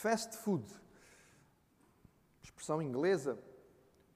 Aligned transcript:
Fast 0.00 0.34
food, 0.38 0.64
expressão 2.42 2.80
inglesa, 2.80 3.38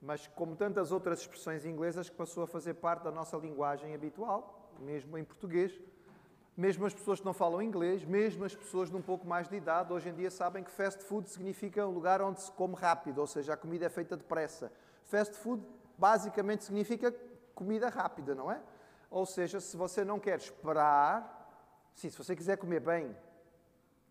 mas 0.00 0.26
como 0.28 0.56
tantas 0.56 0.90
outras 0.90 1.20
expressões 1.20 1.66
inglesas 1.66 2.08
que 2.08 2.16
passou 2.16 2.42
a 2.42 2.46
fazer 2.46 2.72
parte 2.72 3.02
da 3.02 3.10
nossa 3.10 3.36
linguagem 3.36 3.94
habitual, 3.94 4.72
mesmo 4.80 5.18
em 5.18 5.24
português. 5.24 5.78
Mesmo 6.56 6.86
as 6.86 6.94
pessoas 6.94 7.20
que 7.20 7.26
não 7.26 7.34
falam 7.34 7.60
inglês, 7.60 8.02
mesmo 8.02 8.46
as 8.46 8.54
pessoas 8.54 8.88
de 8.88 8.96
um 8.96 9.02
pouco 9.02 9.26
mais 9.26 9.46
de 9.46 9.56
idade, 9.56 9.92
hoje 9.92 10.08
em 10.08 10.14
dia 10.14 10.30
sabem 10.30 10.64
que 10.64 10.70
fast 10.70 11.04
food 11.04 11.28
significa 11.28 11.86
um 11.86 11.90
lugar 11.90 12.22
onde 12.22 12.40
se 12.40 12.50
come 12.52 12.76
rápido, 12.76 13.18
ou 13.18 13.26
seja, 13.26 13.52
a 13.52 13.56
comida 13.58 13.84
é 13.84 13.90
feita 13.90 14.16
depressa. 14.16 14.72
Fast 15.02 15.34
food 15.34 15.62
basicamente 15.98 16.64
significa 16.64 17.14
comida 17.54 17.90
rápida, 17.90 18.34
não 18.34 18.50
é? 18.50 18.58
Ou 19.10 19.26
seja, 19.26 19.60
se 19.60 19.76
você 19.76 20.02
não 20.02 20.18
quer 20.18 20.38
esperar, 20.38 21.92
sim, 21.94 22.08
se 22.08 22.16
você 22.16 22.34
quiser 22.34 22.56
comer 22.56 22.80
bem, 22.80 23.14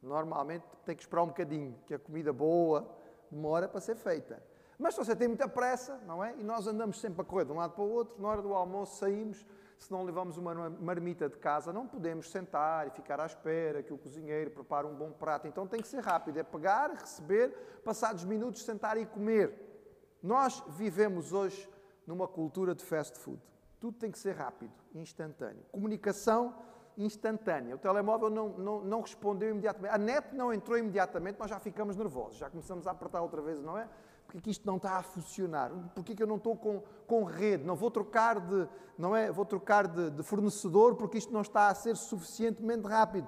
normalmente 0.03 0.65
tem 0.85 0.95
que 0.95 1.01
esperar 1.01 1.23
um 1.23 1.27
bocadinho, 1.27 1.75
que 1.85 1.93
a 1.93 1.99
comida 1.99 2.33
boa 2.33 2.87
demora 3.31 3.67
para 3.67 3.79
ser 3.79 3.95
feita. 3.95 4.41
Mas 4.77 4.95
se 4.95 5.03
você 5.03 5.15
tem 5.15 5.27
muita 5.27 5.47
pressa, 5.47 5.97
não 6.05 6.23
é? 6.23 6.35
E 6.37 6.43
nós 6.43 6.67
andamos 6.67 6.99
sempre 6.99 7.21
a 7.21 7.23
correr 7.23 7.45
de 7.45 7.51
um 7.51 7.55
lado 7.55 7.73
para 7.73 7.83
o 7.83 7.89
outro, 7.89 8.21
na 8.21 8.27
hora 8.27 8.41
do 8.41 8.53
almoço 8.53 8.97
saímos, 8.97 9.45
se 9.77 9.91
não 9.91 10.03
levamos 10.03 10.37
uma 10.37 10.69
marmita 10.69 11.27
de 11.27 11.37
casa, 11.37 11.73
não 11.73 11.87
podemos 11.87 12.29
sentar 12.31 12.87
e 12.87 12.91
ficar 12.91 13.19
à 13.19 13.25
espera 13.25 13.83
que 13.83 13.93
o 13.93 13.97
cozinheiro 13.97 14.51
prepare 14.51 14.87
um 14.87 14.95
bom 14.95 15.11
prato. 15.11 15.47
Então 15.47 15.67
tem 15.67 15.81
que 15.81 15.87
ser 15.87 15.99
rápido, 15.99 16.37
é 16.37 16.43
pegar, 16.43 16.91
receber, 16.91 17.81
passados 17.83 18.23
minutos 18.23 18.63
sentar 18.63 18.97
e 18.97 19.05
comer. 19.05 19.73
Nós 20.21 20.63
vivemos 20.69 21.33
hoje 21.33 21.69
numa 22.07 22.27
cultura 22.27 22.73
de 22.73 22.83
fast 22.83 23.17
food. 23.17 23.41
Tudo 23.79 23.97
tem 23.97 24.09
que 24.09 24.17
ser 24.17 24.35
rápido, 24.35 24.73
instantâneo. 24.95 25.63
Comunicação 25.71 26.55
instantânea. 26.97 27.75
O 27.75 27.77
telemóvel 27.77 28.29
não, 28.29 28.49
não, 28.49 28.81
não 28.81 29.01
respondeu 29.01 29.49
imediatamente. 29.49 29.93
A 29.93 29.97
net 29.97 30.35
não 30.35 30.53
entrou 30.53 30.77
imediatamente, 30.77 31.39
nós 31.39 31.49
já 31.49 31.59
ficamos 31.59 31.95
nervosos, 31.95 32.37
já 32.37 32.49
começamos 32.49 32.87
a 32.87 32.91
apertar 32.91 33.21
outra 33.21 33.41
vez, 33.41 33.61
não 33.61 33.77
é? 33.77 33.87
Porque 34.25 34.41
que 34.41 34.51
isto 34.51 34.65
não 34.65 34.77
está 34.77 34.97
a 34.97 35.03
funcionar? 35.03 35.71
Porque 35.93 36.15
que 36.15 36.23
eu 36.23 36.27
não 36.27 36.37
estou 36.37 36.55
com, 36.55 36.81
com 37.05 37.23
rede? 37.23 37.63
Não 37.63 37.75
vou 37.75 37.91
trocar 37.91 38.39
de, 38.39 38.67
não 38.97 39.15
é? 39.15 39.31
Vou 39.31 39.45
trocar 39.45 39.87
de, 39.87 40.09
de 40.09 40.23
fornecedor 40.23 40.95
porque 40.95 41.17
isto 41.17 41.31
não 41.31 41.41
está 41.41 41.67
a 41.67 41.75
ser 41.75 41.95
suficientemente 41.95 42.87
rápido. 42.87 43.27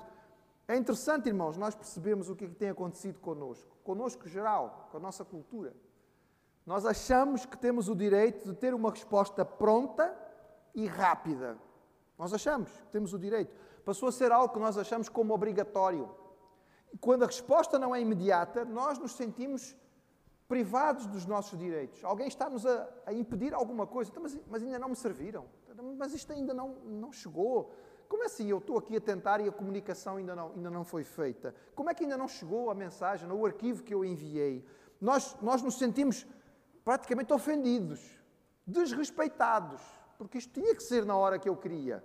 É 0.67 0.76
interessante, 0.76 1.28
irmãos, 1.28 1.58
nós 1.58 1.76
percebemos 1.76 2.30
o 2.30 2.36
que, 2.36 2.45
é 2.45 2.48
que 2.48 2.56
tem 2.56 2.70
acontecido 2.70 3.20
connosco, 3.20 3.70
connosco 3.84 4.28
geral, 4.28 4.88
com 4.92 4.98
a 4.98 5.00
nossa 5.00 5.23
cultura. 5.23 5.76
Nós 6.66 6.86
achamos 6.86 7.45
que 7.45 7.56
temos 7.56 7.88
o 7.88 7.95
direito 7.95 8.48
de 8.48 8.56
ter 8.56 8.73
uma 8.73 8.89
resposta 8.89 9.45
pronta 9.45 10.11
e 10.73 10.88
rápida. 10.88 11.58
Nós 12.17 12.33
achamos 12.33 12.71
que 12.71 12.88
temos 12.88 13.13
o 13.13 13.19
direito. 13.19 13.53
Passou 13.83 14.09
a 14.09 14.11
ser 14.11 14.31
algo 14.31 14.53
que 14.53 14.59
nós 14.59 14.77
achamos 14.77 15.09
como 15.09 15.33
obrigatório. 15.33 16.09
E 16.94 16.97
quando 16.97 17.23
a 17.23 17.27
resposta 17.27 17.77
não 17.77 17.94
é 17.94 18.02
imediata, 18.02 18.63
nós 18.63 18.97
nos 18.97 19.13
sentimos 19.13 19.75
privados 20.47 21.08
dos 21.08 21.25
nossos 21.25 21.58
direitos. 21.58 22.03
Alguém 22.03 22.27
está-nos 22.27 22.66
a, 22.66 22.88
a, 23.05 23.13
impedir 23.13 23.53
alguma 23.53 23.88
coisa, 23.88 24.11
então, 24.11 24.23
mas, 24.23 24.39
mas, 24.47 24.63
ainda 24.63 24.80
não 24.80 24.89
me 24.89 24.95
serviram, 24.95 25.45
mas 25.97 26.13
isto 26.13 26.31
ainda 26.31 26.53
não, 26.53 26.75
não 26.86 27.11
chegou. 27.11 27.71
Como 28.08 28.23
é 28.23 28.27
assim? 28.27 28.47
Eu 28.47 28.59
estou 28.59 28.77
aqui 28.77 28.95
a 28.95 29.02
tentar 29.02 29.41
e 29.41 29.47
a 29.47 29.52
comunicação 29.52 30.17
ainda 30.17 30.36
não, 30.36 30.52
ainda 30.55 30.69
não 30.69 30.86
foi 30.86 31.03
feita. 31.03 31.53
Como 31.73 31.89
é 31.89 31.93
que 31.93 32.03
ainda 32.03 32.17
não 32.17 32.27
chegou 32.27 32.69
a 32.69 32.75
mensagem, 32.75 33.30
o 33.31 33.45
arquivo 33.45 33.83
que 33.83 33.93
eu 33.93 34.05
enviei? 34.05 34.63
Nós, 35.02 35.36
nós 35.41 35.61
nos 35.61 35.77
sentimos 35.77 36.25
praticamente 36.83 37.33
ofendidos, 37.33 37.99
desrespeitados, 38.66 39.81
porque 40.17 40.38
isto 40.38 40.53
tinha 40.53 40.75
que 40.75 40.83
ser 40.83 41.05
na 41.05 41.16
hora 41.16 41.38
que 41.38 41.47
eu 41.47 41.55
queria. 41.55 42.03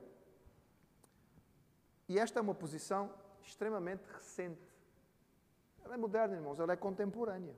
E 2.08 2.19
esta 2.19 2.39
é 2.39 2.42
uma 2.42 2.55
posição 2.55 3.11
extremamente 3.42 4.05
recente. 4.12 4.61
Ela 5.84 5.94
é 5.94 5.97
moderna, 5.97 6.36
irmãos, 6.36 6.58
ela 6.58 6.72
é 6.72 6.77
contemporânea. 6.77 7.55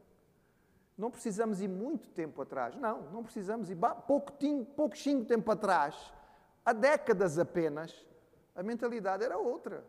Não 0.96 1.10
precisamos 1.10 1.60
ir 1.60 1.68
muito 1.68 2.10
tempo 2.10 2.42
atrás. 2.42 2.76
Não, 2.76 3.10
não 3.10 3.22
precisamos 3.22 3.70
ir 3.70 3.78
pouquinho, 4.06 4.64
pouquinho 4.64 5.24
tempo 5.24 5.50
atrás. 5.50 6.12
Há 6.64 6.72
décadas 6.72 7.38
apenas, 7.38 8.06
a 8.54 8.62
mentalidade 8.62 9.24
era 9.24 9.38
outra. 9.38 9.84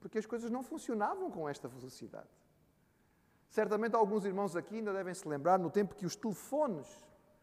Porque 0.00 0.18
as 0.18 0.26
coisas 0.26 0.50
não 0.50 0.62
funcionavam 0.62 1.30
com 1.30 1.48
esta 1.48 1.66
velocidade. 1.66 2.28
Certamente 3.48 3.94
alguns 3.94 4.24
irmãos 4.24 4.56
aqui 4.56 4.76
ainda 4.76 4.92
devem 4.92 5.14
se 5.14 5.26
lembrar 5.28 5.58
no 5.58 5.70
tempo 5.70 5.94
que 5.94 6.06
os 6.06 6.16
telefones, 6.16 6.86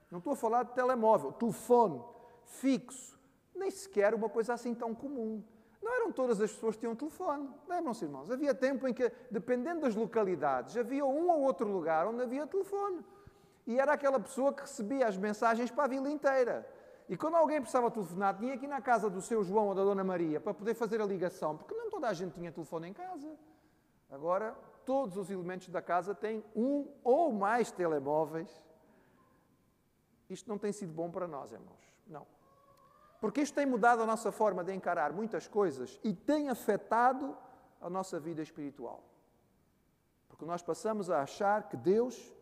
não 0.10 0.20
estou 0.20 0.34
a 0.34 0.36
falar 0.36 0.64
de 0.64 0.74
telemóvel, 0.74 1.32
telefone 1.32 2.04
fixo, 2.46 3.20
nem 3.56 3.70
sequer 3.70 4.14
uma 4.14 4.30
coisa 4.30 4.54
assim 4.54 4.74
tão 4.74 4.94
comum. 4.94 5.44
Não 5.82 5.94
eram 5.96 6.12
todas 6.12 6.40
as 6.40 6.52
pessoas 6.52 6.76
que 6.76 6.82
tinham 6.82 6.96
telefone. 6.96 7.50
Lembram-se, 7.68 8.06
irmãos? 8.06 8.30
Havia 8.30 8.54
tempo 8.54 8.88
em 8.88 8.94
que, 8.94 9.12
dependendo 9.32 9.82
das 9.82 9.96
localidades, 9.96 10.78
havia 10.78 11.04
um 11.06 11.30
ou 11.30 11.42
outro 11.42 11.68
lugar 11.68 12.08
onde 12.08 12.22
havia 12.22 12.46
telefone. 12.46 13.04
E 13.66 13.80
era 13.80 13.94
aquela 13.94 14.20
pessoa 14.20 14.54
que 14.54 14.62
recebia 14.62 15.08
as 15.08 15.18
mensagens 15.18 15.72
para 15.72 15.86
a 15.86 15.88
vila 15.88 16.10
inteira. 16.10 16.68
E 17.10 17.18
quando 17.18 17.36
alguém 17.36 17.60
precisava 17.60 17.90
telefonar, 17.90 18.38
tinha 18.38 18.54
aqui 18.54 18.68
na 18.68 18.80
casa 18.80 19.10
do 19.10 19.22
seu 19.22 19.44
João 19.44 19.68
ou 19.70 19.76
da 19.76 19.84
Dona 19.84 20.04
Maria 20.04 20.40
para 20.40 20.54
poder 20.54 20.74
fazer 20.76 21.02
a 21.02 21.06
ligação, 21.06 21.58
porque 21.58 21.74
não 21.74 21.90
toda 21.90 22.08
a 22.08 22.14
gente 22.14 22.34
tinha 22.34 22.52
telefone 22.52 22.90
em 22.90 22.94
casa. 22.94 23.36
Agora, 24.10 24.56
todos 24.86 25.18
os 25.18 25.30
elementos 25.30 25.70
da 25.70 25.82
casa 25.82 26.14
têm 26.14 26.44
um 26.56 26.88
ou 27.04 27.32
mais 27.32 27.72
telemóveis. 27.72 28.50
Isto 30.30 30.48
não 30.48 30.58
tem 30.58 30.72
sido 30.72 30.94
bom 30.94 31.12
para 31.12 31.28
nós, 31.28 31.52
irmãos. 31.52 31.91
Não. 32.08 32.26
Porque 33.20 33.42
isto 33.42 33.54
tem 33.54 33.66
mudado 33.66 34.02
a 34.02 34.06
nossa 34.06 34.32
forma 34.32 34.64
de 34.64 34.74
encarar 34.74 35.14
muitas 35.14 35.48
coisas 35.48 36.00
e 36.04 36.14
tem 36.14 36.50
afetado 36.50 37.38
a 37.80 37.90
nossa 37.90 38.20
vida 38.20 38.42
espiritual. 38.42 39.04
Porque 40.28 40.46
nós 40.46 40.64
passamos 40.64 41.10
a 41.10 41.22
achar 41.22 41.70
que 41.70 41.78
Deus 41.78 42.34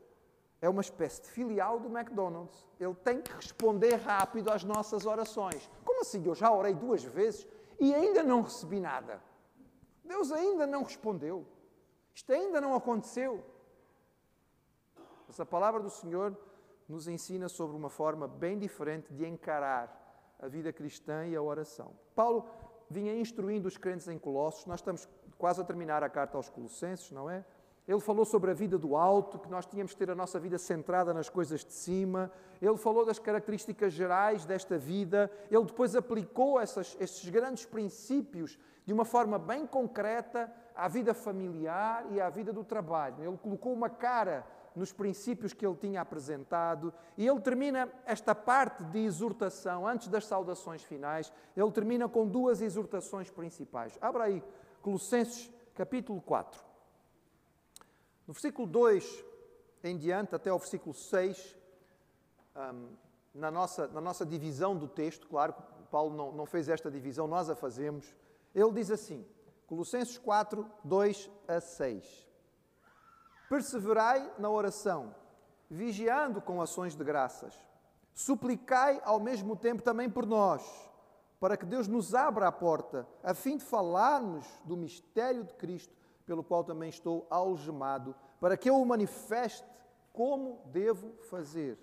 é 0.62 0.70
uma 0.70 0.82
espécie 0.82 1.22
de 1.22 1.30
filial 1.30 1.80
do 1.80 1.88
McDonald's. 1.88 2.68
Ele 2.80 2.96
tem 2.96 3.22
que 3.22 3.32
responder 3.34 3.96
rápido 3.96 4.52
às 4.52 4.64
nossas 4.64 5.06
orações. 5.06 5.70
Como 5.84 6.02
assim? 6.02 6.26
Eu 6.26 6.36
já 6.36 6.52
orei 6.52 6.74
duas 6.74 7.04
vezes 7.04 7.48
e 7.80 7.94
ainda 7.94 8.24
não 8.24 8.42
recebi 8.42 8.80
nada. 8.80 9.22
Deus 10.04 10.32
ainda 10.32 10.66
não 10.66 10.84
respondeu. 10.84 11.46
Isto 12.14 12.34
ainda 12.34 12.60
não 12.60 12.74
aconteceu. 12.74 13.44
Essa 15.30 15.46
palavra 15.46 15.82
do 15.82 15.90
Senhor 15.90 16.36
nos 16.90 17.08
ensina 17.08 17.48
sobre 17.48 17.78
uma 17.78 17.90
forma 17.90 18.28
bem 18.28 18.58
diferente 18.58 19.14
de 19.14 19.26
encarar 19.26 20.36
a 20.40 20.48
vida 20.48 20.74
cristã 20.74 21.26
e 21.28 21.36
a 21.36 21.42
oração. 21.42 21.94
Paulo 22.16 22.50
vinha 22.90 23.16
instruindo 23.16 23.68
os 23.68 23.78
crentes 23.78 24.08
em 24.08 24.18
Colossos, 24.18 24.66
nós 24.66 24.80
estamos 24.80 25.08
quase 25.38 25.62
a 25.62 25.64
terminar 25.64 26.04
a 26.04 26.10
carta 26.10 26.36
aos 26.36 26.50
Colossenses, 26.50 27.12
não 27.12 27.30
é? 27.30 27.46
Ele 27.88 28.00
falou 28.00 28.24
sobre 28.24 28.52
a 28.52 28.54
vida 28.54 28.78
do 28.78 28.96
alto, 28.96 29.40
que 29.40 29.50
nós 29.50 29.66
tínhamos 29.66 29.94
que 29.94 29.98
ter 29.98 30.12
a 30.12 30.16
nossa 30.16 30.40
vida 30.40 30.60
centrada 30.60 31.12
nas 31.12 31.28
coisas 31.28 31.66
de 31.66 31.74
cima. 31.74 32.32
Ele 32.62 32.78
falou 32.78 33.04
das 33.04 33.18
características 33.18 33.94
gerais 33.94 34.46
desta 34.46 34.78
vida. 34.78 35.32
Ele 35.50 35.64
depois 35.64 35.96
aplicou 35.96 36.60
essas, 36.60 36.96
esses 37.00 37.28
grandes 37.30 37.66
princípios 37.66 38.60
de 38.86 38.94
uma 38.94 39.06
forma 39.06 39.40
bem 39.40 39.66
concreta 39.66 40.54
à 40.76 40.88
vida 40.88 41.16
familiar 41.16 42.06
e 42.12 42.22
à 42.22 42.30
vida 42.30 42.54
do 42.54 42.64
trabalho. 42.64 43.24
Ele 43.24 43.38
colocou 43.38 43.74
uma 43.74 43.90
cara 43.90 44.46
nos 44.76 44.92
princípios 44.92 45.54
que 45.54 45.66
ele 45.66 45.76
tinha 45.76 46.02
apresentado, 46.02 46.94
e 47.18 47.28
ele 47.28 47.40
termina 47.42 47.90
esta 48.06 48.34
parte 48.34 48.84
de 48.84 49.00
exortação, 49.00 49.88
antes 49.88 50.08
das 50.08 50.26
saudações 50.26 50.84
finais, 50.84 51.32
ele 51.56 51.72
termina 51.72 52.08
com 52.08 52.28
duas 52.28 52.62
exortações 52.62 53.30
principais. 53.30 53.98
Abra 54.02 54.26
aí, 54.26 54.44
Colossenses 54.82 55.52
capítulo 55.76 56.22
4. 56.22 56.62
No 58.28 58.34
versículo 58.34 58.68
2 58.68 59.26
em 59.84 59.98
diante, 59.98 60.36
até 60.36 60.50
ao 60.50 60.60
versículo 60.60 60.94
6, 60.94 61.58
um, 62.56 62.90
na, 63.34 63.50
nossa, 63.50 63.88
na 63.88 64.02
nossa 64.02 64.26
divisão 64.26 64.76
do 64.76 64.88
texto, 64.88 65.28
claro, 65.28 65.54
Paulo 65.90 66.16
não, 66.16 66.32
não 66.32 66.46
fez 66.46 66.70
esta 66.70 66.92
divisão, 66.92 67.28
nós 67.28 67.50
a 67.50 67.56
fazemos, 67.56 68.14
ele 68.54 68.72
diz 68.74 68.92
assim, 68.92 69.26
Colossenses 69.68 70.18
4, 70.18 70.66
2 70.84 71.30
a 71.48 71.62
6. 71.62 72.29
Perseverai 73.50 74.32
na 74.38 74.48
oração, 74.48 75.16
vigiando 75.68 76.40
com 76.40 76.62
ações 76.62 76.96
de 76.96 77.04
graças. 77.04 77.56
Suplicai 78.14 79.02
ao 79.04 79.20
mesmo 79.20 79.56
tempo 79.56 79.82
também 79.82 80.08
por 80.08 80.28
nós, 80.28 80.62
para 81.40 81.58
que 81.58 81.66
Deus 81.66 81.88
nos 81.88 82.14
abra 82.14 82.48
a 82.48 82.52
porta, 82.52 83.08
a 83.24 83.34
fim 83.34 83.58
de 83.58 83.64
falarmos 83.64 84.46
do 84.66 84.78
mistério 84.78 85.44
de 85.44 85.56
Cristo, 85.56 85.92
pelo 86.28 86.44
qual 86.44 86.64
também 86.64 86.90
estou 86.90 87.26
algemado, 87.28 88.14
para 88.40 88.56
que 88.56 88.70
eu 88.70 88.80
o 88.80 88.86
manifeste 88.86 89.68
como 90.14 90.62
devo 90.68 91.12
fazer. 91.24 91.80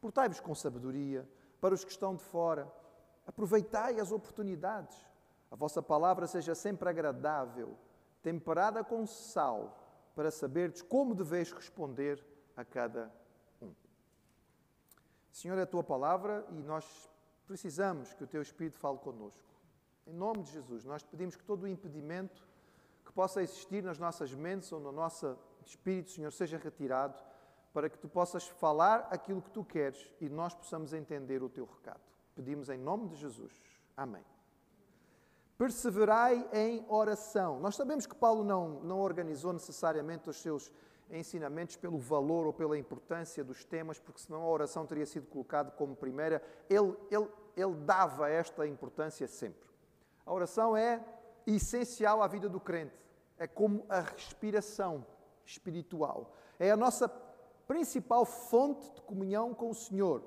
Portai-vos 0.00 0.38
com 0.38 0.54
sabedoria 0.54 1.28
para 1.60 1.74
os 1.74 1.82
que 1.82 1.90
estão 1.90 2.14
de 2.14 2.22
fora. 2.22 2.72
Aproveitai 3.26 3.98
as 3.98 4.12
oportunidades. 4.12 4.96
A 5.50 5.56
vossa 5.56 5.82
palavra 5.82 6.28
seja 6.28 6.54
sempre 6.54 6.88
agradável, 6.88 7.76
temperada 8.22 8.84
com 8.84 9.04
sal 9.04 9.87
para 10.18 10.32
saberdes 10.32 10.82
como 10.82 11.14
deveis 11.14 11.52
responder 11.52 12.20
a 12.56 12.64
cada 12.64 13.08
um. 13.62 13.72
Senhor, 15.30 15.56
é 15.56 15.62
a 15.62 15.66
tua 15.66 15.84
palavra 15.84 16.44
e 16.50 16.60
nós 16.60 17.08
precisamos 17.46 18.12
que 18.14 18.24
o 18.24 18.26
teu 18.26 18.42
Espírito 18.42 18.80
fale 18.80 18.98
connosco. 18.98 19.48
Em 20.08 20.12
nome 20.12 20.42
de 20.42 20.50
Jesus, 20.50 20.84
nós 20.84 21.04
te 21.04 21.08
pedimos 21.08 21.36
que 21.36 21.44
todo 21.44 21.62
o 21.62 21.68
impedimento 21.68 22.48
que 23.04 23.12
possa 23.12 23.40
existir 23.44 23.80
nas 23.84 23.96
nossas 23.96 24.34
mentes 24.34 24.72
ou 24.72 24.80
no 24.80 24.90
nosso 24.90 25.38
espírito, 25.64 26.10
Senhor, 26.10 26.32
seja 26.32 26.58
retirado, 26.58 27.22
para 27.72 27.88
que 27.88 27.96
tu 27.96 28.08
possas 28.08 28.44
falar 28.44 29.06
aquilo 29.12 29.40
que 29.40 29.52
tu 29.52 29.62
queres 29.62 30.12
e 30.20 30.28
nós 30.28 30.52
possamos 30.52 30.92
entender 30.92 31.44
o 31.44 31.48
teu 31.48 31.64
recado. 31.64 32.02
Pedimos 32.34 32.68
em 32.68 32.76
nome 32.76 33.06
de 33.06 33.14
Jesus. 33.14 33.52
Amém. 33.96 34.24
Perseverai 35.58 36.48
em 36.52 36.86
oração. 36.88 37.58
Nós 37.58 37.74
sabemos 37.74 38.06
que 38.06 38.14
Paulo 38.14 38.44
não, 38.44 38.80
não 38.80 39.00
organizou 39.00 39.52
necessariamente 39.52 40.30
os 40.30 40.36
seus 40.40 40.72
ensinamentos 41.10 41.74
pelo 41.74 41.98
valor 41.98 42.46
ou 42.46 42.52
pela 42.52 42.78
importância 42.78 43.42
dos 43.42 43.64
temas, 43.64 43.98
porque 43.98 44.20
senão 44.20 44.42
a 44.42 44.48
oração 44.48 44.86
teria 44.86 45.04
sido 45.04 45.26
colocada 45.26 45.72
como 45.72 45.96
primeira. 45.96 46.40
Ele, 46.70 46.94
ele, 47.10 47.28
ele 47.56 47.74
dava 47.74 48.30
esta 48.30 48.66
importância 48.68 49.26
sempre. 49.26 49.68
A 50.24 50.32
oração 50.32 50.76
é 50.76 51.04
essencial 51.44 52.22
à 52.22 52.28
vida 52.28 52.48
do 52.48 52.60
crente. 52.60 52.94
É 53.36 53.46
como 53.46 53.84
a 53.88 54.00
respiração 54.00 55.04
espiritual. 55.44 56.34
É 56.58 56.70
a 56.70 56.76
nossa 56.76 57.08
principal 57.66 58.24
fonte 58.24 58.90
de 58.92 59.02
comunhão 59.02 59.54
com 59.54 59.70
o 59.70 59.74
Senhor. 59.74 60.22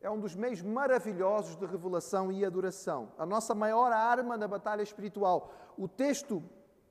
É 0.00 0.08
um 0.08 0.20
dos 0.20 0.36
meios 0.36 0.62
maravilhosos 0.62 1.56
de 1.56 1.66
revelação 1.66 2.30
e 2.30 2.44
adoração. 2.44 3.12
A 3.18 3.26
nossa 3.26 3.52
maior 3.54 3.90
arma 3.90 4.36
na 4.36 4.46
batalha 4.46 4.82
espiritual. 4.82 5.52
O 5.76 5.88
texto, 5.88 6.42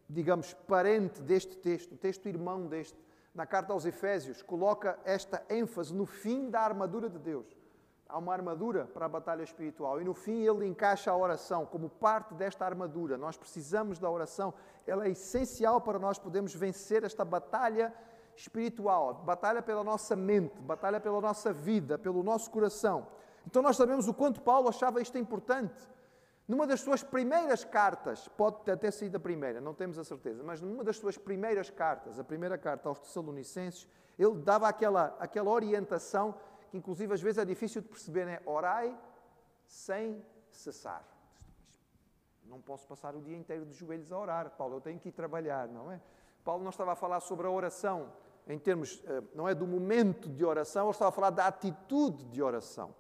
digamos, 0.10 0.54
parente 0.54 1.22
deste 1.22 1.56
texto, 1.58 1.94
o 1.94 1.98
texto 1.98 2.28
irmão 2.28 2.68
deste, 2.68 2.98
na 3.34 3.46
carta 3.46 3.72
aos 3.72 3.86
Efésios, 3.86 4.42
coloca 4.42 5.00
esta 5.06 5.42
ênfase 5.50 5.94
no 5.94 6.06
fim 6.06 6.50
da 6.50 6.60
armadura 6.60 7.10
de 7.10 7.18
Deus. 7.18 7.48
Há 8.10 8.18
uma 8.18 8.34
armadura 8.34 8.86
para 8.86 9.06
a 9.06 9.10
batalha 9.10 9.44
espiritual 9.44 10.02
e 10.02 10.04
no 10.04 10.14
fim 10.14 10.44
ele 10.44 10.66
encaixa 10.66 11.12
a 11.12 11.18
oração 11.18 11.66
como 11.66 11.90
parte 11.90 12.34
desta 12.34 12.66
armadura. 12.66 13.18
Nós 13.18 13.38
precisamos 13.38 14.00
da 14.00 14.10
oração, 14.10 14.54
ela 14.86 15.06
é 15.06 15.12
essencial 15.12 15.80
para 15.80 16.00
nós 16.00 16.18
podermos 16.18 16.54
vencer 16.54 17.04
esta 17.04 17.24
batalha 17.24 17.88
espiritual, 17.88 18.17
batalha 19.24 19.62
pela 19.62 19.84
nossa 19.84 20.16
mente, 20.16 20.62
batalha 20.62 21.00
pela 21.00 21.20
nossa 21.20 21.52
vida, 21.52 21.98
pelo 21.98 22.24
nosso 22.24 22.52
coração. 22.52 23.08
Então 23.46 23.62
nós 23.62 23.78
sabemos 23.78 24.08
o 24.08 24.14
quanto 24.14 24.42
Paulo 24.42 24.70
achava 24.70 25.02
isto 25.02 25.18
importante. 25.18 25.90
Numa 26.48 26.66
das 26.66 26.80
suas 26.80 27.04
primeiras 27.04 27.66
cartas, 27.66 28.28
pode 28.30 28.72
até 28.72 28.90
sido 28.90 29.18
a 29.18 29.20
primeira, 29.20 29.60
não 29.60 29.74
temos 29.74 30.00
a 30.00 30.04
certeza, 30.04 30.42
mas 30.44 30.62
numa 30.62 30.84
das 30.84 30.98
suas 30.98 31.18
primeiras 31.18 31.70
cartas, 31.70 32.20
a 32.20 32.24
primeira 32.24 32.58
carta 32.58 32.88
aos 32.88 33.00
Tessalonicenses, 33.00 33.88
ele 34.18 34.36
dava 34.36 34.68
aquela, 34.68 35.16
aquela 35.20 35.52
orientação 35.52 36.36
que, 36.72 36.78
inclusive, 36.78 37.14
às 37.14 37.22
vezes 37.22 37.38
é 37.38 37.46
difícil 37.46 37.82
de 37.82 37.90
perceber: 37.90 38.28
é 38.28 38.42
orai 38.46 38.98
sem 39.66 40.26
cessar. 40.50 41.06
Não 42.46 42.62
posso 42.62 42.88
passar 42.88 43.14
o 43.14 43.22
dia 43.22 43.36
inteiro 43.36 43.66
de 43.66 43.74
joelhos 43.74 44.12
a 44.12 44.18
orar, 44.18 44.50
Paulo, 44.52 44.78
eu 44.78 44.82
tenho 44.82 45.00
que 45.00 45.10
ir 45.10 45.12
trabalhar, 45.12 45.68
não 45.68 45.92
é? 45.92 46.00
Paulo 46.48 46.64
não 46.64 46.70
estava 46.70 46.94
a 46.94 46.96
falar 46.96 47.20
sobre 47.20 47.46
a 47.46 47.50
oração 47.50 48.10
em 48.48 48.58
termos, 48.58 49.04
eh, 49.06 49.22
não 49.36 49.50
é 49.50 49.54
do 49.54 49.68
momento 49.68 50.30
de 50.30 50.46
oração, 50.46 50.86
ele 50.86 50.92
estava 50.92 51.10
a 51.10 51.12
falar 51.12 51.30
da 51.30 51.46
atitude 51.46 52.24
de 52.24 52.42
oração. 52.42 52.96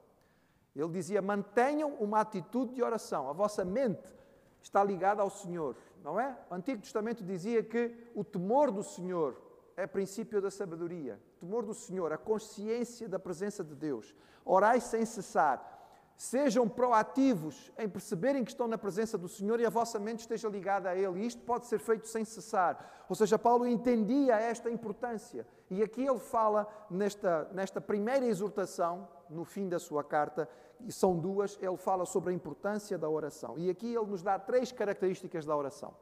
Ele 0.75 0.89
dizia: 0.89 1.21
mantenham 1.21 1.93
uma 1.93 2.19
atitude 2.19 2.73
de 2.73 2.83
oração. 2.83 3.29
A 3.29 3.31
vossa 3.31 3.63
mente 3.63 4.13
está 4.61 4.83
ligada 4.83 5.21
ao 5.21 5.29
Senhor, 5.29 5.77
não 6.03 6.19
é? 6.19 6.37
O 6.49 6.55
Antigo 6.55 6.81
Testamento 6.81 7.23
dizia 7.23 7.63
que 7.63 7.95
o 8.13 8.21
temor 8.21 8.69
do 8.69 8.83
Senhor 8.83 9.41
é 9.77 9.87
princípio 9.87 10.41
da 10.41 10.51
sabedoria. 10.51 11.17
O 11.37 11.45
temor 11.45 11.65
do 11.65 11.73
Senhor, 11.73 12.11
a 12.11 12.17
consciência 12.17 13.07
da 13.07 13.17
presença 13.17 13.63
de 13.63 13.75
Deus. 13.75 14.13
Orai 14.43 14.81
sem 14.81 15.05
cessar. 15.05 15.76
Sejam 16.17 16.67
proativos 16.67 17.71
em 17.77 17.87
perceberem 17.87 18.43
que 18.43 18.49
estão 18.49 18.67
na 18.67 18.75
presença 18.77 19.19
do 19.19 19.27
Senhor 19.27 19.59
e 19.59 19.65
a 19.67 19.69
vossa 19.69 19.99
mente 19.99 20.21
esteja 20.21 20.49
ligada 20.49 20.89
a 20.89 20.95
Ele. 20.95 21.21
E 21.21 21.27
isto 21.27 21.43
pode 21.43 21.67
ser 21.67 21.77
feito 21.77 22.07
sem 22.07 22.25
cessar. 22.25 23.05
Ou 23.07 23.15
seja, 23.15 23.37
Paulo 23.37 23.67
entendia 23.67 24.35
esta 24.35 24.67
importância. 24.67 25.45
E 25.69 25.83
aqui 25.83 26.03
ele 26.03 26.17
fala, 26.17 26.67
nesta, 26.89 27.47
nesta 27.53 27.79
primeira 27.79 28.25
exortação, 28.25 29.07
no 29.29 29.45
fim 29.45 29.69
da 29.69 29.77
sua 29.77 30.03
carta, 30.03 30.49
e 30.79 30.91
são 30.91 31.19
duas, 31.19 31.55
ele 31.61 31.77
fala 31.77 32.03
sobre 32.03 32.31
a 32.31 32.35
importância 32.35 32.97
da 32.97 33.07
oração. 33.07 33.55
E 33.55 33.69
aqui 33.69 33.93
ele 33.93 34.07
nos 34.07 34.23
dá 34.23 34.39
três 34.39 34.71
características 34.71 35.45
da 35.45 35.55
oração: 35.55 35.93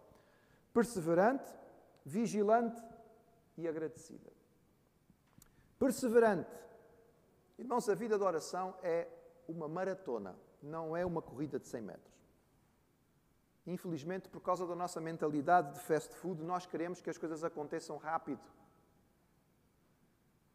perseverante, 0.74 1.54
vigilante 2.06 2.82
e 3.58 3.68
agradecida. 3.68 4.32
Perseverante. 5.78 6.50
Irmãos, 7.58 7.90
a 7.90 7.96
vida 7.96 8.18
de 8.18 8.24
oração 8.24 8.74
é 8.82 9.08
uma 9.48 9.68
maratona, 9.68 10.36
não 10.62 10.96
é 10.96 11.06
uma 11.06 11.22
corrida 11.22 11.60
de 11.60 11.68
100 11.68 11.82
metros. 11.82 12.16
Infelizmente, 13.68 14.30
por 14.30 14.42
causa 14.42 14.68
da 14.68 14.76
nossa 14.76 15.02
mentalidade 15.02 15.74
de 15.74 15.80
fast 15.80 16.14
food, 16.16 16.44
nós 16.44 16.66
queremos 16.66 17.02
que 17.02 17.10
as 17.10 17.18
coisas 17.18 17.44
aconteçam 17.44 17.98
rápido. 17.98 18.42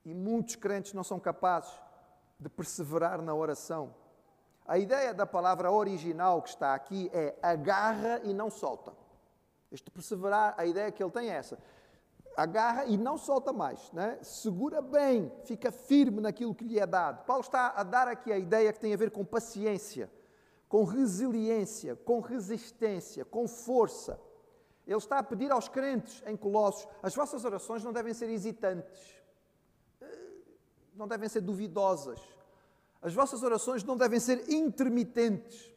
E 0.05 0.15
muitos 0.15 0.57
crentes 0.57 0.93
não 0.93 1.03
são 1.03 1.19
capazes 1.19 1.73
de 2.39 2.49
perseverar 2.49 3.21
na 3.21 3.35
oração. 3.35 3.95
A 4.65 4.79
ideia 4.79 5.13
da 5.13 5.27
palavra 5.27 5.71
original 5.71 6.41
que 6.43 6.51
está 6.51 6.75
aqui 6.75 7.11
é 7.13 7.37
agarra 7.43 8.21
e 8.23 8.33
não 8.33 8.49
solta. 8.49 8.93
Este 9.71 9.91
perseverar, 9.91 10.55
a 10.57 10.65
ideia 10.65 10.91
que 10.93 11.03
ele 11.03 11.11
tem 11.11 11.29
é 11.29 11.35
essa. 11.35 11.59
Agarra 12.37 12.85
e 12.87 12.97
não 12.97 13.19
solta 13.19 13.53
mais, 13.53 13.93
né? 13.93 14.19
segura 14.23 14.81
bem, 14.81 15.31
fica 15.44 15.71
firme 15.71 16.21
naquilo 16.21 16.55
que 16.55 16.65
lhe 16.65 16.79
é 16.79 16.87
dado. 16.87 17.25
Paulo 17.25 17.43
está 17.43 17.75
a 17.77 17.82
dar 17.82 18.09
aqui 18.09 18.32
a 18.32 18.38
ideia 18.38 18.73
que 18.73 18.81
tem 18.81 18.94
a 18.94 18.97
ver 18.97 19.11
com 19.11 19.25
paciência, 19.25 20.11
com 20.69 20.85
resiliência, 20.85 21.97
com 21.97 22.21
resistência, 22.21 23.25
com 23.25 23.49
força. 23.49 24.21
Ele 24.87 24.97
está 24.97 25.19
a 25.19 25.23
pedir 25.23 25.50
aos 25.53 25.69
crentes 25.69 26.23
em 26.27 26.37
Colossos: 26.37 26.88
as 27.03 27.15
vossas 27.15 27.44
orações 27.44 27.85
não 27.85 27.93
devem 27.93 28.15
ser 28.15 28.31
hesitantes, 28.31 29.23
não 30.94 31.06
devem 31.06 31.29
ser 31.29 31.41
duvidosas. 31.41 32.21
As 33.03 33.15
vossas 33.15 33.43
orações 33.43 33.83
não 33.83 33.97
devem 33.97 34.21
ser 34.21 34.50
intermitentes. 34.50 35.71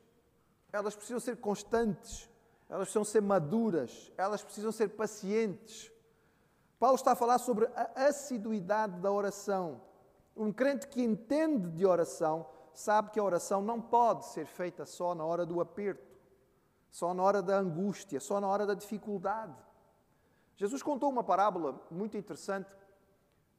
Elas 0.72 0.96
precisam 0.96 1.20
ser 1.20 1.38
constantes, 1.38 2.30
elas 2.70 2.88
precisam 2.88 3.04
ser 3.04 3.22
maduras, 3.22 4.12
elas 4.18 4.44
precisam 4.44 4.72
ser 4.72 4.90
pacientes. 4.90 5.93
Paulo 6.84 6.98
está 6.98 7.14
a 7.14 7.16
falar 7.16 7.38
sobre 7.38 7.66
a 7.78 8.08
assiduidade 8.08 9.00
da 9.00 9.10
oração. 9.10 9.80
Um 10.36 10.52
crente 10.52 10.86
que 10.86 11.02
entende 11.02 11.70
de 11.70 11.86
oração 11.86 12.46
sabe 12.74 13.10
que 13.10 13.18
a 13.22 13.24
oração 13.24 13.62
não 13.62 13.80
pode 13.80 14.26
ser 14.26 14.46
feita 14.46 14.86
só 14.86 15.16
na 15.16 15.24
hora 15.24 15.46
do 15.46 15.62
aperto, 15.62 16.20
só 16.92 17.14
na 17.14 17.24
hora 17.24 17.42
da 17.42 17.58
angústia, 17.58 18.20
só 18.20 18.42
na 18.42 18.50
hora 18.50 18.66
da 18.66 18.74
dificuldade. 18.74 19.56
Jesus 20.58 20.84
contou 20.84 21.10
uma 21.10 21.24
parábola 21.24 21.82
muito 21.90 22.18
interessante 22.18 22.76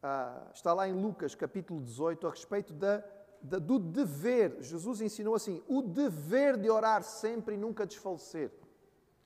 ah, 0.02 0.42
está 0.52 0.74
lá 0.74 0.86
em 0.86 0.92
Lucas 0.92 1.34
capítulo 1.34 1.80
18, 1.80 2.26
a 2.26 2.30
respeito 2.30 2.74
da, 2.74 3.02
da, 3.40 3.58
do 3.58 3.78
dever. 3.78 4.58
Jesus 4.60 5.00
ensinou 5.00 5.34
assim: 5.34 5.62
o 5.66 5.80
dever 5.80 6.58
de 6.58 6.68
orar 6.68 7.02
sempre 7.02 7.54
e 7.54 7.56
nunca 7.56 7.86
desfalecer. 7.86 8.52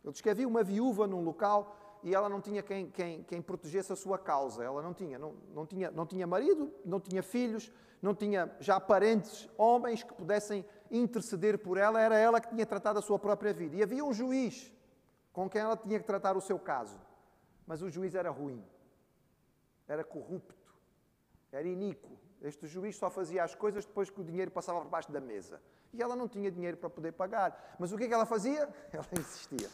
Ele 0.04 0.12
diz 0.12 0.20
que 0.20 0.30
havia 0.30 0.46
uma 0.46 0.62
viúva 0.62 1.04
num 1.04 1.24
local 1.24 1.74
e 2.02 2.14
ela 2.14 2.28
não 2.28 2.40
tinha 2.40 2.62
quem, 2.62 2.90
quem, 2.90 3.22
quem 3.22 3.42
protegesse 3.42 3.92
a 3.92 3.96
sua 3.96 4.18
causa. 4.18 4.62
Ela 4.62 4.82
não 4.82 4.94
tinha, 4.94 5.18
não, 5.18 5.34
não, 5.54 5.66
tinha, 5.66 5.90
não 5.90 6.06
tinha 6.06 6.26
marido, 6.26 6.72
não 6.84 7.00
tinha 7.00 7.22
filhos, 7.22 7.72
não 8.00 8.14
tinha 8.14 8.50
já 8.60 8.80
parentes, 8.80 9.48
homens 9.56 10.02
que 10.02 10.14
pudessem 10.14 10.64
interceder 10.90 11.58
por 11.58 11.76
ela. 11.76 12.00
Era 12.00 12.16
ela 12.16 12.40
que 12.40 12.48
tinha 12.48 12.66
tratado 12.66 12.98
a 12.98 13.02
sua 13.02 13.18
própria 13.18 13.52
vida. 13.52 13.76
E 13.76 13.82
havia 13.82 14.04
um 14.04 14.12
juiz 14.12 14.72
com 15.32 15.48
quem 15.48 15.60
ela 15.60 15.76
tinha 15.76 15.98
que 15.98 16.06
tratar 16.06 16.36
o 16.36 16.40
seu 16.40 16.58
caso. 16.58 17.00
Mas 17.66 17.82
o 17.82 17.90
juiz 17.90 18.14
era 18.14 18.30
ruim, 18.30 18.64
era 19.86 20.02
corrupto 20.02 20.58
era 21.52 21.66
iníquo. 21.66 22.18
Este 22.40 22.66
juiz 22.66 22.96
só 22.96 23.10
fazia 23.10 23.42
as 23.42 23.54
coisas 23.54 23.84
depois 23.84 24.10
que 24.10 24.20
o 24.20 24.24
dinheiro 24.24 24.50
passava 24.50 24.80
por 24.80 24.88
baixo 24.88 25.10
da 25.10 25.20
mesa. 25.20 25.60
E 25.92 26.02
ela 26.02 26.14
não 26.14 26.28
tinha 26.28 26.50
dinheiro 26.50 26.76
para 26.76 26.90
poder 26.90 27.12
pagar. 27.12 27.76
Mas 27.78 27.92
o 27.92 27.96
que 27.96 28.04
é 28.04 28.08
que 28.08 28.14
ela 28.14 28.26
fazia? 28.26 28.68
Ela 28.92 29.06
insistia. 29.18 29.68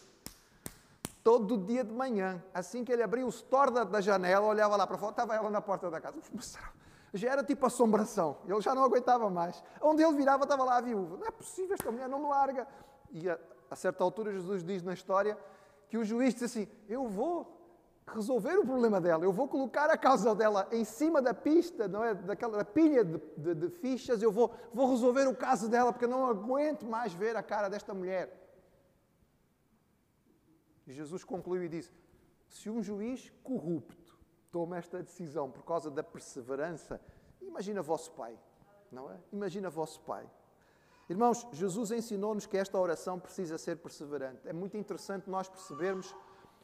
Todo 1.25 1.57
dia 1.57 1.83
de 1.83 1.93
manhã, 1.93 2.45
assim 2.52 2.85
que 2.85 2.93
ele 2.93 3.02
abria 3.02 3.25
o 3.25 3.31
store 3.31 3.71
da, 3.71 3.83
da 3.83 4.00
janela, 4.02 4.47
olhava 4.47 4.76
lá 4.76 4.87
para 4.87 4.99
fora, 4.99 5.12
estava 5.12 5.35
ela 5.35 5.49
na 5.49 5.62
porta 5.62 5.90
da 5.90 5.99
casa. 5.99 6.21
Já 7.14 7.31
era 7.31 7.43
tipo 7.43 7.64
assombração. 7.64 8.37
Ele 8.47 8.61
já 8.61 8.75
não 8.75 8.85
aguentava 8.85 9.31
mais. 9.31 9.62
Onde 9.81 10.02
ele 10.02 10.14
virava, 10.14 10.43
estava 10.43 10.62
lá 10.64 10.76
a 10.76 10.81
viúva. 10.83 11.16
Não 11.16 11.26
é 11.26 11.31
possível, 11.31 11.75
esta 11.75 11.90
mulher 11.90 12.11
não 12.11 12.19
me 12.19 12.28
larga. 12.28 12.69
E 13.11 13.31
a, 13.31 13.38
a 13.71 13.75
certa 13.75 14.04
altura, 14.04 14.33
Jesus 14.33 14.62
diz 14.62 14.83
na 14.83 14.93
história 14.93 15.38
que 15.88 15.97
o 15.97 16.04
juiz 16.04 16.35
disse 16.35 16.45
assim: 16.45 16.69
Eu 16.88 17.09
vou 17.09 17.54
resolver 18.07 18.59
o 18.59 18.66
problema 18.66 19.00
dela. 19.00 19.25
Eu 19.25 19.33
vou 19.33 19.49
colocar 19.49 19.88
a 19.88 19.97
causa 19.97 20.35
dela 20.35 20.69
em 20.73 20.85
cima 20.85 21.23
da 21.23 21.33
pista, 21.33 21.88
não 21.88 22.04
é? 22.04 22.14
Daquela 22.14 22.62
pilha 22.64 23.02
de, 23.02 23.19
de, 23.37 23.54
de, 23.54 23.69
fichas. 23.71 24.21
Eu 24.21 24.31
vou, 24.31 24.52
vou 24.75 24.90
resolver 24.90 25.26
o 25.26 25.35
caso 25.35 25.71
dela 25.71 25.90
porque 25.90 26.07
não 26.07 26.26
aguento 26.26 26.85
mais 26.85 27.14
ver 27.14 27.35
a 27.35 27.43
cara 27.43 27.71
desta 27.71 27.95
mulher. 27.95 28.44
Jesus 30.93 31.25
concluiu 31.25 31.64
e 31.64 31.69
disse: 31.69 31.93
Se 32.49 32.69
um 32.69 32.83
juiz 32.83 33.33
corrupto 33.43 34.17
toma 34.50 34.76
esta 34.76 35.03
decisão 35.03 35.50
por 35.50 35.64
causa 35.64 35.91
da 35.91 36.03
perseverança, 36.03 37.00
imagina 37.41 37.83
vosso 37.83 38.11
pai, 38.12 38.38
não 38.91 39.11
é? 39.11 39.19
Imagina 39.33 39.71
vosso 39.71 40.00
pai. 40.00 40.29
Irmãos, 41.09 41.47
Jesus 41.53 41.91
ensinou-nos 41.91 42.47
que 42.47 42.57
esta 42.57 42.79
oração 42.79 43.21
precisa 43.21 43.59
ser 43.59 43.76
perseverante. 43.76 44.49
É 44.49 44.53
muito 44.53 44.76
interessante 44.76 45.29
nós 45.29 45.49
percebermos 45.49 46.14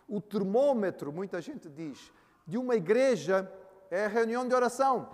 o 0.09 0.21
termômetro, 0.21 1.13
muita 1.13 1.41
gente 1.41 1.69
diz, 1.69 2.13
de 2.47 2.57
uma 2.57 2.75
igreja 2.75 3.51
é 3.91 4.07
a 4.07 4.09
reunião 4.09 4.47
de 4.47 4.55
oração. 4.55 5.09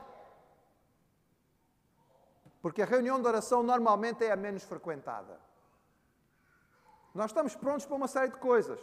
Porque 2.63 2.83
a 2.83 2.87
reunião 2.87 3.21
de 3.21 3.27
oração 3.27 3.63
normalmente 3.63 4.25
é 4.25 4.33
a 4.33 4.37
menos 4.37 4.63
frequentada. 4.63 5.41
Nós 7.15 7.31
estamos 7.31 7.55
prontos 7.57 7.87
para 7.87 7.97
uma 7.97 8.09
série 8.09 8.31
de 8.31 8.37
coisas. 8.37 8.79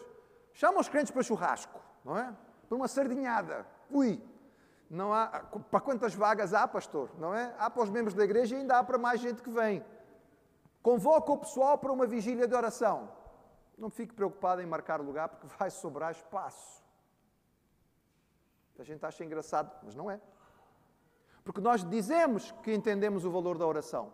Chama 0.54 0.80
os 0.80 0.88
crentes 0.88 1.12
para 1.12 1.24
churrasco, 1.24 1.80
não 2.06 2.18
é? 2.18 2.34
Para 2.68 2.76
uma 2.76 2.88
sardinhada. 2.88 3.66
Ui! 3.90 4.22
Não 4.90 5.12
há, 5.12 5.28
para 5.72 5.80
quantas 5.80 6.14
vagas 6.14 6.54
há, 6.54 6.68
pastor? 6.68 7.10
Não 7.18 7.34
é? 7.34 7.54
Há 7.58 7.70
para 7.70 7.84
os 7.84 7.90
membros 7.90 8.14
da 8.14 8.24
igreja 8.24 8.56
e 8.56 8.60
ainda 8.60 8.78
há 8.78 8.84
para 8.84 8.98
mais 8.98 9.20
gente 9.20 9.42
que 9.42 9.50
vem. 9.50 9.84
Convoca 10.84 11.32
o 11.32 11.38
pessoal 11.38 11.78
para 11.78 11.92
uma 11.92 12.06
vigília 12.06 12.48
de 12.48 12.54
oração. 12.54 13.10
Não 13.78 13.90
fique 13.90 14.14
preocupado 14.14 14.62
em 14.62 14.66
marcar 14.66 15.02
lugar, 15.02 15.30
porque 15.30 15.48
vai 15.58 15.72
sobrar 15.72 16.12
espaço. 16.12 16.84
A 18.78 18.84
gente 18.84 19.04
acha 19.06 19.24
engraçado, 19.24 19.72
mas 19.82 19.96
não 19.96 20.12
é. 20.12 20.20
Porque 21.44 21.62
nós 21.62 21.84
dizemos 21.84 22.52
que 22.64 22.74
entendemos 22.74 23.26
o 23.26 23.32
valor 23.32 23.58
da 23.58 23.66
oração. 23.66 24.14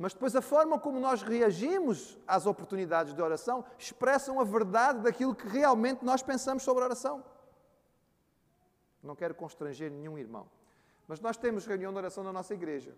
Mas 0.00 0.14
depois 0.14 0.34
a 0.34 0.40
forma 0.40 0.80
como 0.80 0.98
nós 0.98 1.20
reagimos 1.20 2.18
às 2.26 2.46
oportunidades 2.46 3.12
de 3.12 3.20
oração 3.20 3.62
expressam 3.78 4.40
a 4.40 4.44
verdade 4.44 5.00
daquilo 5.00 5.34
que 5.34 5.46
realmente 5.46 6.02
nós 6.02 6.22
pensamos 6.22 6.62
sobre 6.62 6.82
a 6.82 6.86
oração. 6.86 7.22
Não 9.02 9.14
quero 9.14 9.34
constranger 9.34 9.90
nenhum 9.90 10.16
irmão. 10.16 10.48
Mas 11.06 11.20
nós 11.20 11.36
temos 11.36 11.66
reunião 11.66 11.92
de 11.92 11.98
oração 11.98 12.24
na 12.24 12.32
nossa 12.32 12.54
igreja. 12.54 12.96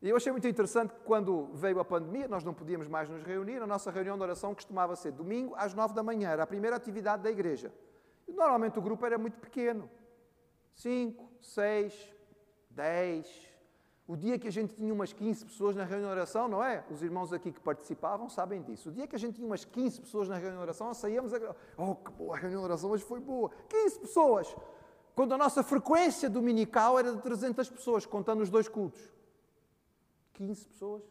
E 0.00 0.08
eu 0.08 0.16
achei 0.16 0.32
muito 0.32 0.48
interessante 0.48 0.94
que 0.94 1.00
quando 1.00 1.50
veio 1.52 1.78
a 1.78 1.84
pandemia, 1.84 2.26
nós 2.26 2.42
não 2.42 2.54
podíamos 2.54 2.88
mais 2.88 3.10
nos 3.10 3.22
reunir, 3.22 3.60
a 3.60 3.66
nossa 3.66 3.90
reunião 3.90 4.16
de 4.16 4.22
oração 4.22 4.54
costumava 4.54 4.96
ser 4.96 5.12
domingo 5.12 5.54
às 5.58 5.74
nove 5.74 5.92
da 5.92 6.02
manhã, 6.02 6.30
era 6.30 6.44
a 6.44 6.46
primeira 6.46 6.74
atividade 6.74 7.22
da 7.22 7.30
igreja. 7.30 7.70
E 8.26 8.32
normalmente 8.32 8.78
o 8.78 8.82
grupo 8.82 9.04
era 9.04 9.18
muito 9.18 9.38
pequeno. 9.38 9.90
Cinco, 10.72 11.30
seis, 11.38 12.10
dez. 12.70 13.51
O 14.06 14.16
dia 14.16 14.38
que 14.38 14.48
a 14.48 14.52
gente 14.52 14.74
tinha 14.74 14.92
umas 14.92 15.12
15 15.12 15.44
pessoas 15.44 15.76
na 15.76 15.84
reunião 15.84 16.10
de 16.10 16.16
oração, 16.16 16.48
não 16.48 16.62
é? 16.62 16.84
Os 16.90 17.02
irmãos 17.02 17.32
aqui 17.32 17.52
que 17.52 17.60
participavam 17.60 18.28
sabem 18.28 18.60
disso. 18.60 18.88
O 18.88 18.92
dia 18.92 19.06
que 19.06 19.14
a 19.14 19.18
gente 19.18 19.36
tinha 19.36 19.46
umas 19.46 19.64
15 19.64 20.00
pessoas 20.00 20.28
na 20.28 20.36
reunião 20.36 20.56
de 20.56 20.62
oração, 20.62 20.92
saíamos 20.92 21.32
a... 21.32 21.54
Oh, 21.76 21.94
que 21.94 22.10
boa 22.12 22.36
a 22.36 22.38
reunião 22.38 22.60
de 22.60 22.66
oração, 22.66 22.90
hoje 22.90 23.04
foi 23.04 23.20
boa. 23.20 23.50
15 23.68 24.00
pessoas! 24.00 24.56
Quando 25.14 25.34
a 25.34 25.38
nossa 25.38 25.62
frequência 25.62 26.28
dominical 26.28 26.98
era 26.98 27.14
de 27.14 27.22
300 27.22 27.68
pessoas, 27.70 28.04
contando 28.04 28.40
os 28.42 28.50
dois 28.50 28.66
cultos. 28.66 29.00
15 30.32 30.66
pessoas 30.66 31.02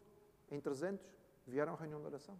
em 0.50 0.60
300 0.60 1.04
vieram 1.46 1.72
à 1.72 1.76
reunião 1.76 2.00
de 2.00 2.06
oração. 2.06 2.38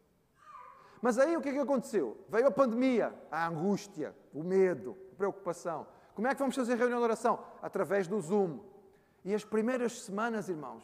Mas 1.00 1.18
aí 1.18 1.36
o 1.36 1.40
que 1.40 1.48
é 1.48 1.52
que 1.52 1.58
aconteceu? 1.58 2.16
Veio 2.28 2.46
a 2.46 2.50
pandemia, 2.50 3.14
a 3.30 3.48
angústia, 3.48 4.14
o 4.32 4.42
medo, 4.42 4.96
a 5.12 5.16
preocupação. 5.16 5.86
Como 6.14 6.28
é 6.28 6.34
que 6.34 6.38
vamos 6.38 6.54
fazer 6.54 6.74
a 6.74 6.76
reunião 6.76 6.98
de 6.98 7.04
oração? 7.04 7.44
Através 7.60 8.06
do 8.06 8.20
Zoom. 8.20 8.60
E 9.24 9.34
as 9.34 9.44
primeiras 9.44 10.02
semanas, 10.02 10.48
irmãos, 10.48 10.82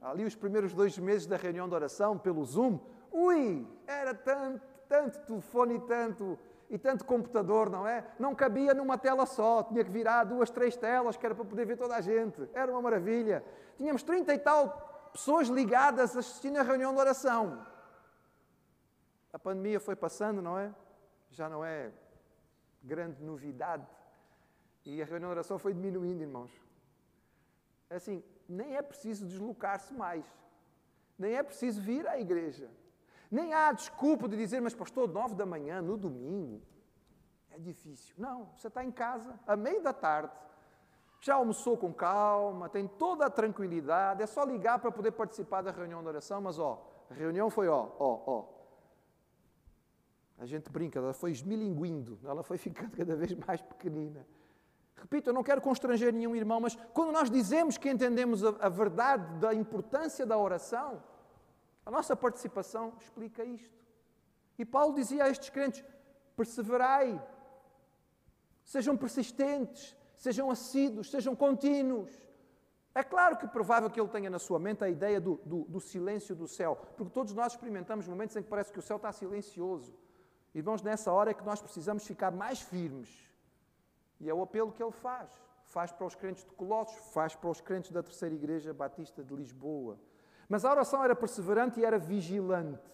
ali 0.00 0.24
os 0.24 0.34
primeiros 0.34 0.72
dois 0.72 0.98
meses 0.98 1.26
da 1.26 1.36
reunião 1.36 1.68
de 1.68 1.74
oração 1.74 2.18
pelo 2.18 2.44
Zoom, 2.44 2.78
ui, 3.12 3.66
era 3.86 4.14
tanto, 4.14 4.62
tanto 4.88 5.18
telefone 5.20 5.76
e 5.76 5.80
tanto 5.80 6.38
e 6.68 6.76
tanto 6.78 7.04
computador, 7.04 7.70
não 7.70 7.86
é? 7.86 8.04
Não 8.18 8.34
cabia 8.34 8.74
numa 8.74 8.98
tela 8.98 9.24
só, 9.24 9.62
tinha 9.62 9.84
que 9.84 9.90
virar 9.90 10.24
duas, 10.24 10.50
três 10.50 10.76
telas, 10.76 11.16
que 11.16 11.24
era 11.24 11.34
para 11.34 11.44
poder 11.44 11.64
ver 11.64 11.76
toda 11.76 11.94
a 11.94 12.00
gente. 12.00 12.48
Era 12.52 12.72
uma 12.72 12.82
maravilha. 12.82 13.44
Tínhamos 13.76 14.02
30 14.02 14.34
e 14.34 14.38
tal 14.38 15.10
pessoas 15.12 15.48
ligadas 15.48 16.16
assistindo 16.16 16.58
a 16.58 16.62
reunião 16.62 16.92
de 16.92 17.00
oração. 17.00 17.66
A 19.32 19.38
pandemia 19.38 19.80
foi 19.80 19.94
passando, 19.96 20.42
não 20.42 20.58
é? 20.58 20.74
Já 21.30 21.48
não 21.48 21.64
é 21.64 21.90
grande 22.82 23.22
novidade. 23.22 23.86
E 24.84 25.00
a 25.00 25.04
reunião 25.04 25.30
de 25.30 25.36
oração 25.36 25.58
foi 25.58 25.72
diminuindo, 25.72 26.22
irmãos. 26.22 26.50
Assim, 27.88 28.22
nem 28.48 28.76
é 28.76 28.82
preciso 28.82 29.26
deslocar-se 29.26 29.94
mais. 29.94 30.24
Nem 31.18 31.34
é 31.34 31.42
preciso 31.42 31.80
vir 31.80 32.06
à 32.06 32.18
igreja. 32.18 32.68
Nem 33.30 33.54
há 33.54 33.72
desculpa 33.72 34.28
de 34.28 34.36
dizer, 34.36 34.60
mas 34.60 34.74
pastor, 34.74 35.08
nove 35.08 35.34
da 35.34 35.46
manhã, 35.46 35.80
no 35.80 35.96
domingo, 35.96 36.62
é 37.50 37.58
difícil. 37.58 38.14
Não, 38.18 38.50
você 38.56 38.68
está 38.68 38.84
em 38.84 38.92
casa, 38.92 39.38
a 39.46 39.56
meio 39.56 39.82
da 39.82 39.92
tarde, 39.92 40.32
já 41.20 41.34
almoçou 41.34 41.76
com 41.76 41.92
calma, 41.92 42.68
tem 42.68 42.86
toda 42.86 43.26
a 43.26 43.30
tranquilidade, 43.30 44.22
é 44.22 44.26
só 44.26 44.44
ligar 44.44 44.78
para 44.78 44.92
poder 44.92 45.12
participar 45.12 45.62
da 45.62 45.70
reunião 45.70 46.02
de 46.02 46.08
oração, 46.08 46.40
mas 46.40 46.58
ó, 46.58 46.86
a 47.10 47.14
reunião 47.14 47.50
foi 47.50 47.68
ó, 47.68 47.88
ó, 47.98 48.22
ó. 48.26 48.56
A 50.38 50.44
gente 50.44 50.70
brinca, 50.70 50.98
ela 50.98 51.14
foi 51.14 51.30
esmilinguindo, 51.30 52.20
ela 52.24 52.42
foi 52.42 52.58
ficando 52.58 52.90
cada 52.96 53.16
vez 53.16 53.32
mais 53.32 53.60
pequenina. 53.62 54.26
Repito, 54.96 55.30
eu 55.30 55.34
não 55.34 55.42
quero 55.42 55.60
constranger 55.60 56.12
nenhum 56.12 56.34
irmão, 56.34 56.60
mas 56.60 56.76
quando 56.94 57.12
nós 57.12 57.30
dizemos 57.30 57.76
que 57.76 57.88
entendemos 57.88 58.42
a, 58.42 58.48
a 58.60 58.68
verdade 58.68 59.38
da 59.38 59.54
importância 59.54 60.24
da 60.24 60.38
oração, 60.38 61.02
a 61.84 61.90
nossa 61.90 62.16
participação 62.16 62.94
explica 63.00 63.44
isto. 63.44 63.76
E 64.58 64.64
Paulo 64.64 64.94
dizia 64.94 65.24
a 65.24 65.28
estes 65.28 65.50
crentes: 65.50 65.84
perseverai, 66.34 67.22
sejam 68.64 68.96
persistentes, 68.96 69.94
sejam 70.16 70.50
assíduos, 70.50 71.10
sejam 71.10 71.36
contínuos. 71.36 72.10
É 72.94 73.02
claro 73.02 73.36
que 73.36 73.46
provável 73.46 73.90
que 73.90 74.00
ele 74.00 74.08
tenha 74.08 74.30
na 74.30 74.38
sua 74.38 74.58
mente 74.58 74.82
a 74.82 74.88
ideia 74.88 75.20
do, 75.20 75.38
do, 75.44 75.64
do, 75.64 75.78
silêncio 75.78 76.34
do 76.34 76.48
céu, 76.48 76.74
porque 76.96 77.12
todos 77.12 77.34
nós 77.34 77.52
experimentamos 77.52 78.08
momentos 78.08 78.34
em 78.34 78.42
que 78.42 78.48
parece 78.48 78.72
que 78.72 78.78
o 78.78 78.82
céu 78.82 78.96
está 78.96 79.12
silencioso. 79.12 79.94
Irmãos, 80.54 80.80
nessa 80.80 81.12
hora 81.12 81.30
é 81.30 81.34
que 81.34 81.44
nós 81.44 81.60
precisamos 81.60 82.06
ficar 82.06 82.30
mais 82.30 82.62
firmes. 82.62 83.10
E 84.20 84.28
é 84.28 84.34
o 84.34 84.42
apelo 84.42 84.72
que 84.72 84.82
ele 84.82 84.92
faz. 84.92 85.30
Faz 85.64 85.92
para 85.92 86.06
os 86.06 86.14
crentes 86.14 86.44
de 86.44 86.52
Colossos, 86.52 86.96
faz 87.12 87.34
para 87.34 87.50
os 87.50 87.60
crentes 87.60 87.90
da 87.90 88.02
Terceira 88.02 88.34
Igreja 88.34 88.72
Batista 88.72 89.22
de 89.22 89.34
Lisboa. 89.34 89.98
Mas 90.48 90.64
a 90.64 90.70
oração 90.70 91.02
era 91.02 91.14
perseverante 91.14 91.80
e 91.80 91.84
era 91.84 91.98
vigilante. 91.98 92.90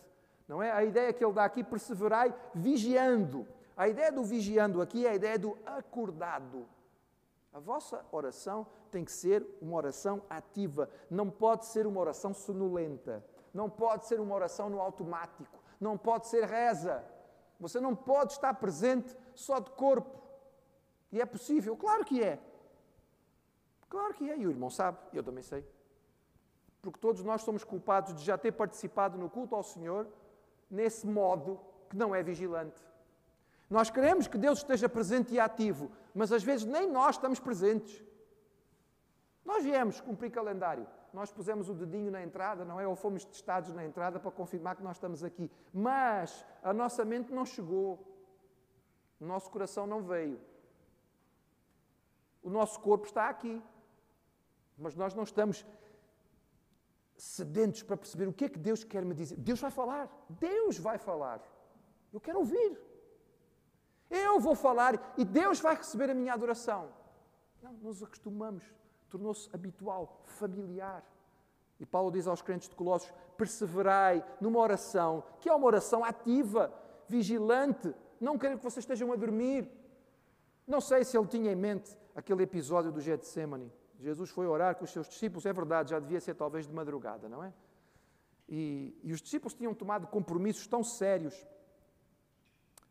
Não 0.49 0.63
é? 0.63 0.71
A 0.73 0.85
ideia 0.85 1.13
que 1.13 1.25
ele 1.25 1.33
dá 1.33 1.45
aqui, 1.45 1.63
perseverai 1.63 2.35
vigiando. 2.55 3.47
A 3.77 3.89
ideia 3.89 4.11
do 4.11 4.25
vigiando 4.25 4.81
aqui 4.81 5.07
é 5.07 5.11
a 5.11 5.15
ideia 5.15 5.39
do 5.39 5.57
acordado. 5.65 6.67
A 7.53 7.61
vossa 7.61 8.05
oração 8.11 8.67
tem 8.91 9.05
que 9.05 9.13
ser 9.13 9.45
uma 9.61 9.77
oração 9.77 10.23
ativa, 10.29 10.89
não 11.11 11.29
pode 11.29 11.67
ser 11.67 11.87
uma 11.87 12.01
oração 12.01 12.33
sonolenta, 12.33 13.23
não 13.53 13.69
pode 13.69 14.07
ser 14.07 14.21
uma 14.21 14.35
oração 14.35 14.71
no 14.71 14.81
automático, 14.81 15.59
não 15.79 15.99
pode 15.99 16.29
ser 16.29 16.45
reza. 16.45 17.05
Você 17.61 17.79
não 17.79 17.95
pode 17.95 18.33
estar 18.33 18.55
presente 18.55 19.15
só 19.35 19.59
de 19.59 19.71
corpo. 19.73 20.22
E 21.13 21.21
é 21.21 21.27
possível? 21.27 21.77
Claro 21.77 22.05
que 22.05 22.23
é. 22.23 22.41
Claro 23.89 24.15
que 24.15 24.31
é, 24.31 24.37
e 24.39 24.47
o 24.47 24.51
irmão 24.51 24.71
sabe, 24.71 24.99
eu 25.13 25.23
também 25.23 25.43
sei 25.43 25.65
porque 26.83 26.99
todos 26.99 27.23
nós 27.23 27.43
somos 27.43 27.63
culpados 27.63 28.13
de 28.13 28.25
já 28.25 28.37
ter 28.37 28.51
participado 28.51 29.17
no 29.17 29.31
culto 29.31 29.55
ao 29.55 29.63
Senhor 29.63 30.09
nesse 30.69 31.07
modo 31.07 31.61
que 31.89 31.97
não 31.97 32.13
é 32.13 32.23
vigilante. 32.23 32.83
Nós 33.71 33.89
queremos 33.89 34.27
que 34.27 34.37
Deus 34.37 34.59
esteja 34.59 34.89
presente 34.89 35.33
e 35.33 35.39
ativo, 35.39 35.93
mas 36.13 36.33
às 36.33 36.43
vezes 36.43 36.67
nem 36.67 36.91
nós 36.91 37.15
estamos 37.15 37.39
presentes. 37.39 38.03
Nós 39.45 39.63
viemos 39.63 40.01
cumprir 40.01 40.31
calendário, 40.31 40.87
nós 41.13 41.31
pusemos 41.31 41.69
o 41.69 41.75
dedinho 41.75 42.11
na 42.11 42.23
entrada, 42.23 42.65
não 42.65 42.81
é? 42.81 42.87
Ou 42.87 42.97
fomos 42.97 43.25
testados 43.25 43.73
na 43.73 43.85
entrada 43.85 44.19
para 44.19 44.31
confirmar 44.31 44.75
que 44.75 44.83
nós 44.83 44.97
estamos 44.97 45.23
aqui. 45.23 45.51
Mas 45.73 46.45
a 46.63 46.73
nossa 46.73 47.05
mente 47.05 47.33
não 47.33 47.47
chegou, 47.47 48.05
o 49.21 49.25
nosso 49.25 49.49
coração 49.51 49.87
não 49.87 50.03
veio, 50.03 50.41
o 52.43 52.51
nosso 52.51 52.81
corpo 52.81 53.07
está 53.07 53.29
aqui, 53.29 53.63
mas 54.77 54.95
nós 54.95 55.15
não 55.15 55.23
estamos 55.23 55.65
sedentos 57.17 57.83
para 57.83 57.97
perceber 57.97 58.27
o 58.27 58.33
que 58.33 58.47
é 58.47 58.49
que 58.49 58.59
Deus 58.59 58.83
quer 58.83 59.05
me 59.05 59.15
dizer. 59.15 59.37
Deus 59.37 59.61
vai 59.61 59.71
falar, 59.71 60.11
Deus 60.29 60.79
vai 60.79 60.99
falar. 60.99 61.41
Eu 62.13 62.21
quero 62.21 62.39
ouvir. 62.39 62.79
Eu 64.11 64.41
vou 64.41 64.55
falar 64.55 65.15
e 65.17 65.25
Deus 65.25 65.61
vai 65.61 65.75
receber 65.77 66.11
a 66.11 66.15
minha 66.15 66.35
adoração. 66.35 66.91
Não, 67.63 67.73
nos 67.75 68.03
acostumamos, 68.03 68.65
tornou-se 69.09 69.49
habitual, 69.53 70.21
familiar. 70.25 71.05
E 71.79 71.87
Paulo 71.87 72.11
diz 72.11 72.27
aos 72.27 72.43
crentes 72.43 72.69
de 72.69 72.75
Colossos: 72.75 73.13
perseverai 73.37 74.25
numa 74.41 74.59
oração, 74.59 75.25
que 75.41 75.49
é 75.49 75.55
uma 75.55 75.67
oração 75.67 76.05
ativa, 76.05 76.73
vigilante. 77.09 77.95
Não 78.21 78.37
quero 78.37 78.59
que 78.59 78.65
vocês 78.65 78.83
estejam 78.83 79.13
a 79.13 79.17
dormir. 79.17 79.71
Não 80.67 80.81
sei 80.81 81.05
se 81.05 81.17
ele 81.17 81.27
tinha 81.27 81.53
em 81.53 81.57
mente 81.57 81.97
aquele 82.15 82.43
episódio 82.43 82.93
do 82.93 83.01
Getsemane. 83.01 83.73
Jesus 83.99 84.31
foi 84.31 84.47
orar 84.47 84.77
com 84.77 84.85
os 84.85 84.91
seus 84.91 85.09
discípulos, 85.09 85.47
é 85.47 85.53
verdade, 85.53 85.91
já 85.91 86.01
devia 86.01 86.21
ser 86.21 86.35
talvez 86.35 86.67
de 86.67 86.73
madrugada, 86.73 87.29
não 87.29 87.43
é? 87.43 87.53
E, 88.49 88.99
e, 89.03 89.13
os 89.13 89.23
discípulos 89.23 89.55
tinham 89.55 89.73
tomado 89.75 90.07
compromissos 90.09 90.67
tão 90.67 90.83
sérios. 90.83 91.35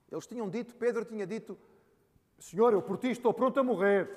Eles 0.10 0.26
tinham 0.26 0.50
dito, 0.50 0.74
Pedro 0.76 1.06
tinha 1.06 1.28
dito: 1.28 1.58
Senhor, 2.40 2.74
eu 2.74 2.82
por 2.82 2.98
ti 2.98 3.10
estou 3.10 3.34
pronto 3.34 3.60
a 3.60 3.64
morrer. 3.64 4.10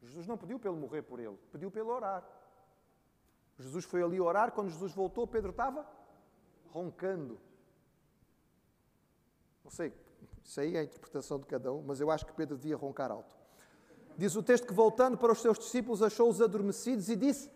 Jesus 0.00 0.26
não 0.26 0.36
pediu 0.36 0.58
ele 0.64 0.76
morrer 0.76 1.02
por 1.02 1.20
ele, 1.20 1.38
pediu 1.52 1.70
ele 1.72 1.82
orar. 1.82 2.26
Jesus 3.58 3.84
foi 3.84 4.02
ali 4.02 4.18
orar, 4.18 4.52
quando 4.52 4.70
Jesus 4.70 4.92
voltou, 4.92 5.26
Pedro 5.26 5.50
estava 5.50 5.86
roncando. 6.70 7.38
Não 9.62 9.70
sei, 9.70 9.92
isso 10.50 10.60
aí 10.60 10.76
é 10.76 10.80
a 10.80 10.82
interpretação 10.82 11.38
de 11.38 11.46
cada 11.46 11.72
um, 11.72 11.80
mas 11.80 12.00
eu 12.00 12.10
acho 12.10 12.26
que 12.26 12.32
Pedro 12.32 12.56
devia 12.56 12.76
roncar 12.76 13.12
alto. 13.12 13.36
Diz 14.16 14.34
o 14.34 14.42
texto 14.42 14.66
que, 14.66 14.74
voltando 14.74 15.16
para 15.16 15.30
os 15.30 15.40
seus 15.40 15.56
discípulos, 15.56 16.02
achou-os 16.02 16.42
adormecidos 16.42 17.08
e 17.08 17.14
disse 17.14 17.48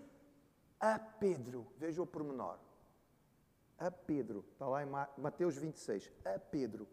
a 0.79 0.97
Pedro, 0.97 1.67
veja 1.77 2.01
o 2.01 2.07
pormenor, 2.07 2.57
a 3.77 3.91
Pedro, 3.91 4.45
está 4.53 4.69
lá 4.69 4.85
em 4.85 4.89
Mateus 5.19 5.57
26, 5.57 6.09
a 6.25 6.39
Pedro, 6.39 6.87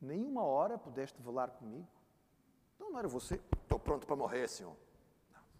nenhuma 0.00 0.44
hora 0.44 0.78
pudeste 0.78 1.20
velar 1.20 1.50
comigo? 1.50 1.88
Então 2.76 2.92
não 2.92 2.98
era 3.00 3.08
você, 3.08 3.40
estou 3.60 3.80
pronto 3.80 4.06
para 4.06 4.14
morrer, 4.14 4.48
Senhor. 4.48 4.76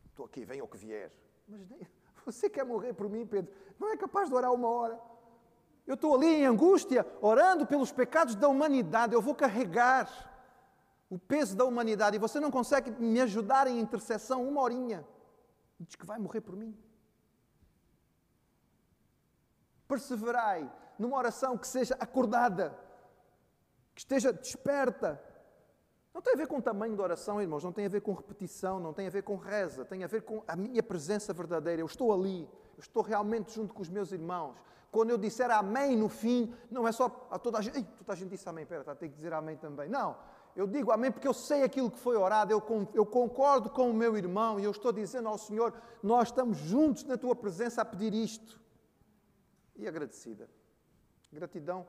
Estou 0.07 0.25
aqui, 0.25 0.45
venha 0.45 0.63
o 0.63 0.69
que 0.69 0.77
vier. 0.77 1.11
Mas 1.49 1.69
nem, 1.69 1.85
você 2.25 2.49
quer 2.49 2.65
morrer 2.65 2.93
por 2.93 3.09
mim, 3.09 3.27
Pedro? 3.27 3.53
Não 3.77 3.89
é 3.89 3.97
capaz 3.97 4.29
de 4.29 4.37
orar 4.37 4.53
uma 4.53 4.69
hora. 4.69 5.14
Eu 5.87 5.95
estou 5.95 6.15
ali 6.15 6.27
em 6.27 6.47
angústia, 6.47 7.07
orando 7.21 7.67
pelos 7.67 7.93
pecados 7.93 8.35
da 8.35 8.49
humanidade. 8.49 9.15
Eu 9.15 9.21
vou 9.21 9.35
carregar 9.35 10.09
o 11.11 11.19
peso 11.19 11.55
da 11.57 11.65
humanidade 11.65 12.17
e 12.17 12.19
você 12.19 12.41
não 12.41 12.51
consegue 12.51 12.91
me 12.91 13.21
ajudar 13.21 13.67
em 13.67 13.79
intercessão 13.79 14.49
uma 14.49 14.63
horinha. 14.63 15.07
Diz 15.79 15.95
que 15.95 16.07
vai 16.07 16.19
morrer 16.19 16.41
por 16.41 16.57
mim. 16.57 16.77
Perseverai 19.87 20.71
numa 20.99 21.17
oração 21.17 21.59
que 21.59 21.69
seja 21.69 21.95
acordada, 22.01 22.77
que 23.95 24.01
esteja 24.01 24.33
desperta. 24.33 25.23
Não 26.15 26.23
tem 26.23 26.33
a 26.33 26.37
ver 26.37 26.47
com 26.47 26.59
o 26.59 26.63
tamanho 26.63 26.97
da 26.97 27.03
oração, 27.03 27.43
irmãos, 27.43 27.63
não 27.63 27.73
tem 27.73 27.87
a 27.87 27.89
ver 27.89 28.01
com 28.01 28.13
repetição, 28.15 28.81
não 28.81 28.95
tem 28.95 29.07
a 29.07 29.11
ver 29.11 29.23
com 29.23 29.37
reza, 29.37 29.85
tem 29.85 30.05
a 30.05 30.07
ver 30.07 30.23
com 30.23 30.43
a 30.47 30.57
minha 30.57 30.83
presença 30.83 31.33
verdadeira. 31.35 31.83
Eu 31.83 31.87
estou 31.87 32.13
ali, 32.13 32.49
eu 32.77 32.81
estou 32.81 33.03
realmente 33.03 33.53
junto 33.53 33.75
com 33.75 33.83
os 33.83 33.91
meus 33.91 34.13
irmãos. 34.13 34.57
Quando 34.95 35.11
eu 35.11 35.19
disser 35.19 35.51
amém 35.51 35.97
no 35.97 36.09
fim, 36.09 36.55
não 36.71 36.87
é 36.87 36.93
só 36.93 37.27
a 37.29 37.37
toda 37.37 37.59
a 37.59 37.61
gente. 37.61 37.79
Ei, 37.79 37.85
toda 37.99 38.13
a 38.13 38.15
gente 38.15 38.31
disse 38.31 38.49
amém, 38.49 38.65
pera, 38.65 38.83
está 38.83 38.93
a 38.93 38.95
ter 38.95 39.09
que 39.09 39.17
dizer 39.17 39.33
amém 39.33 39.57
também. 39.57 39.89
Não, 39.89 40.17
eu 40.55 40.69
digo 40.69 40.93
amém 40.93 41.11
porque 41.11 41.27
eu 41.27 41.35
sei 41.35 41.65
aquilo 41.65 41.91
que 41.91 41.99
foi 41.99 42.15
orado, 42.15 42.53
eu, 42.53 42.63
eu 42.95 43.05
concordo 43.05 43.69
com 43.69 43.91
o 43.91 43.93
meu 43.93 44.17
irmão 44.17 44.61
e 44.61 44.63
eu 44.63 44.71
estou 44.71 44.93
dizendo 44.93 45.29
ao 45.29 45.37
Senhor: 45.37 45.75
nós 46.01 46.29
estamos 46.29 46.59
juntos 46.59 47.03
na 47.03 47.17
tua 47.17 47.35
presença 47.35 47.83
a 47.83 47.85
pedir 47.85 48.15
isto. 48.15 48.61
E 49.75 49.89
agradecida. 49.89 50.49
Gratidão 51.33 51.85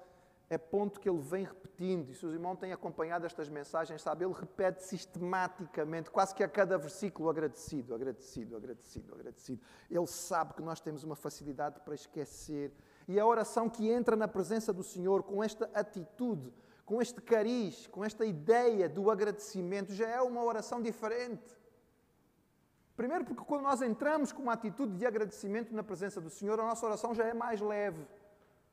é 0.49 0.57
ponto 0.57 0.99
que 0.99 1.09
ele 1.09 1.19
vem 1.19 1.43
repetindo, 1.43 2.09
e 2.09 2.13
se 2.13 2.25
os 2.25 2.33
irmãos 2.33 2.57
têm 2.57 2.71
acompanhado 2.71 3.25
estas 3.25 3.49
mensagens, 3.49 4.01
sabe, 4.01 4.25
ele 4.25 4.33
repete 4.33 4.83
sistematicamente, 4.83 6.11
quase 6.11 6.35
que 6.35 6.43
a 6.43 6.47
cada 6.47 6.77
versículo, 6.77 7.29
agradecido, 7.29 7.95
agradecido, 7.95 8.55
agradecido, 8.55 9.13
agradecido. 9.13 9.61
Ele 9.89 10.07
sabe 10.07 10.53
que 10.53 10.61
nós 10.61 10.79
temos 10.79 11.03
uma 11.03 11.15
facilidade 11.15 11.79
para 11.79 11.95
esquecer. 11.95 12.71
E 13.07 13.19
a 13.19 13.25
oração 13.25 13.69
que 13.69 13.89
entra 13.89 14.15
na 14.15 14.27
presença 14.27 14.73
do 14.73 14.83
Senhor 14.83 15.23
com 15.23 15.43
esta 15.43 15.69
atitude, 15.73 16.53
com 16.85 17.01
este 17.01 17.21
cariz, 17.21 17.87
com 17.87 18.03
esta 18.03 18.25
ideia 18.25 18.89
do 18.89 19.11
agradecimento, 19.11 19.93
já 19.93 20.07
é 20.07 20.21
uma 20.21 20.43
oração 20.43 20.81
diferente. 20.81 21.55
Primeiro, 22.95 23.25
porque 23.25 23.43
quando 23.43 23.63
nós 23.63 23.81
entramos 23.81 24.31
com 24.31 24.43
uma 24.43 24.53
atitude 24.53 24.97
de 24.97 25.05
agradecimento 25.05 25.73
na 25.75 25.83
presença 25.83 26.21
do 26.21 26.29
Senhor, 26.29 26.59
a 26.59 26.63
nossa 26.63 26.85
oração 26.85 27.13
já 27.13 27.25
é 27.25 27.33
mais 27.33 27.59
leve. 27.59 28.07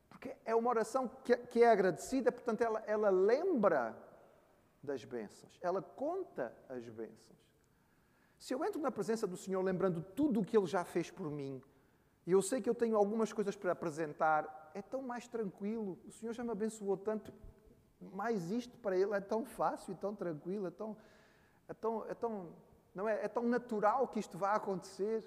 Porque 0.09 0.37
é 0.45 0.55
uma 0.55 0.71
oração 0.71 1.11
que, 1.51 1.63
é 1.63 1.71
agradecida, 1.71 2.31
portanto, 2.31 2.61
ela, 2.61 2.81
ela 2.87 3.11
lembra 3.11 3.97
das 4.83 5.05
bênçãos, 5.05 5.59
ela 5.61 5.83
conta 5.83 6.55
as 6.69 6.89
bênçãos. 6.89 7.33
Se 8.39 8.55
eu 8.55 8.65
entro 8.65 8.81
na 8.81 8.91
presença 8.91 9.27
do 9.27 9.37
Senhor 9.37 9.63
lembrando 9.63 10.03
tudo 10.03 10.41
o 10.41 10.45
que 10.45 10.57
Ele 10.57 10.67
já 10.67 10.85
fez 10.85 11.11
por 11.11 11.31
mim, 11.31 11.63
e 12.27 12.33
eu 12.33 12.41
sei 12.41 12.61
que 12.61 12.71
eu 12.71 12.75
tenho 12.75 12.97
algumas 12.97 13.33
coisas 13.33 13.57
para 13.57 13.73
apresentar, 13.73 14.71
é 14.75 14.81
tão 14.81 15.03
mais 15.03 15.27
tranquilo. 15.27 15.99
O 16.07 16.13
Senhor 16.13 16.33
já 16.33 16.45
me 16.45 16.51
abençoou 16.51 16.97
tanto, 16.97 17.33
mais 18.01 18.51
isto 18.51 18.77
para 18.79 18.97
Ele 18.97 19.15
é 19.15 19.21
tão 19.21 19.45
fácil 19.45 19.93
e 19.93 19.97
tão 19.97 20.15
tranquilo, 20.15 20.67
é 20.67 20.71
tão, 20.71 20.97
é 21.69 21.75
tão, 21.75 22.07
é 22.09 22.15
tão, 22.15 22.49
não 22.95 23.09
é, 23.09 23.25
é 23.25 23.29
tão 23.29 23.45
natural 23.45 24.07
que 24.09 24.21
isto 24.21 24.39
vá 24.39 24.53
acontecer. 24.53 25.25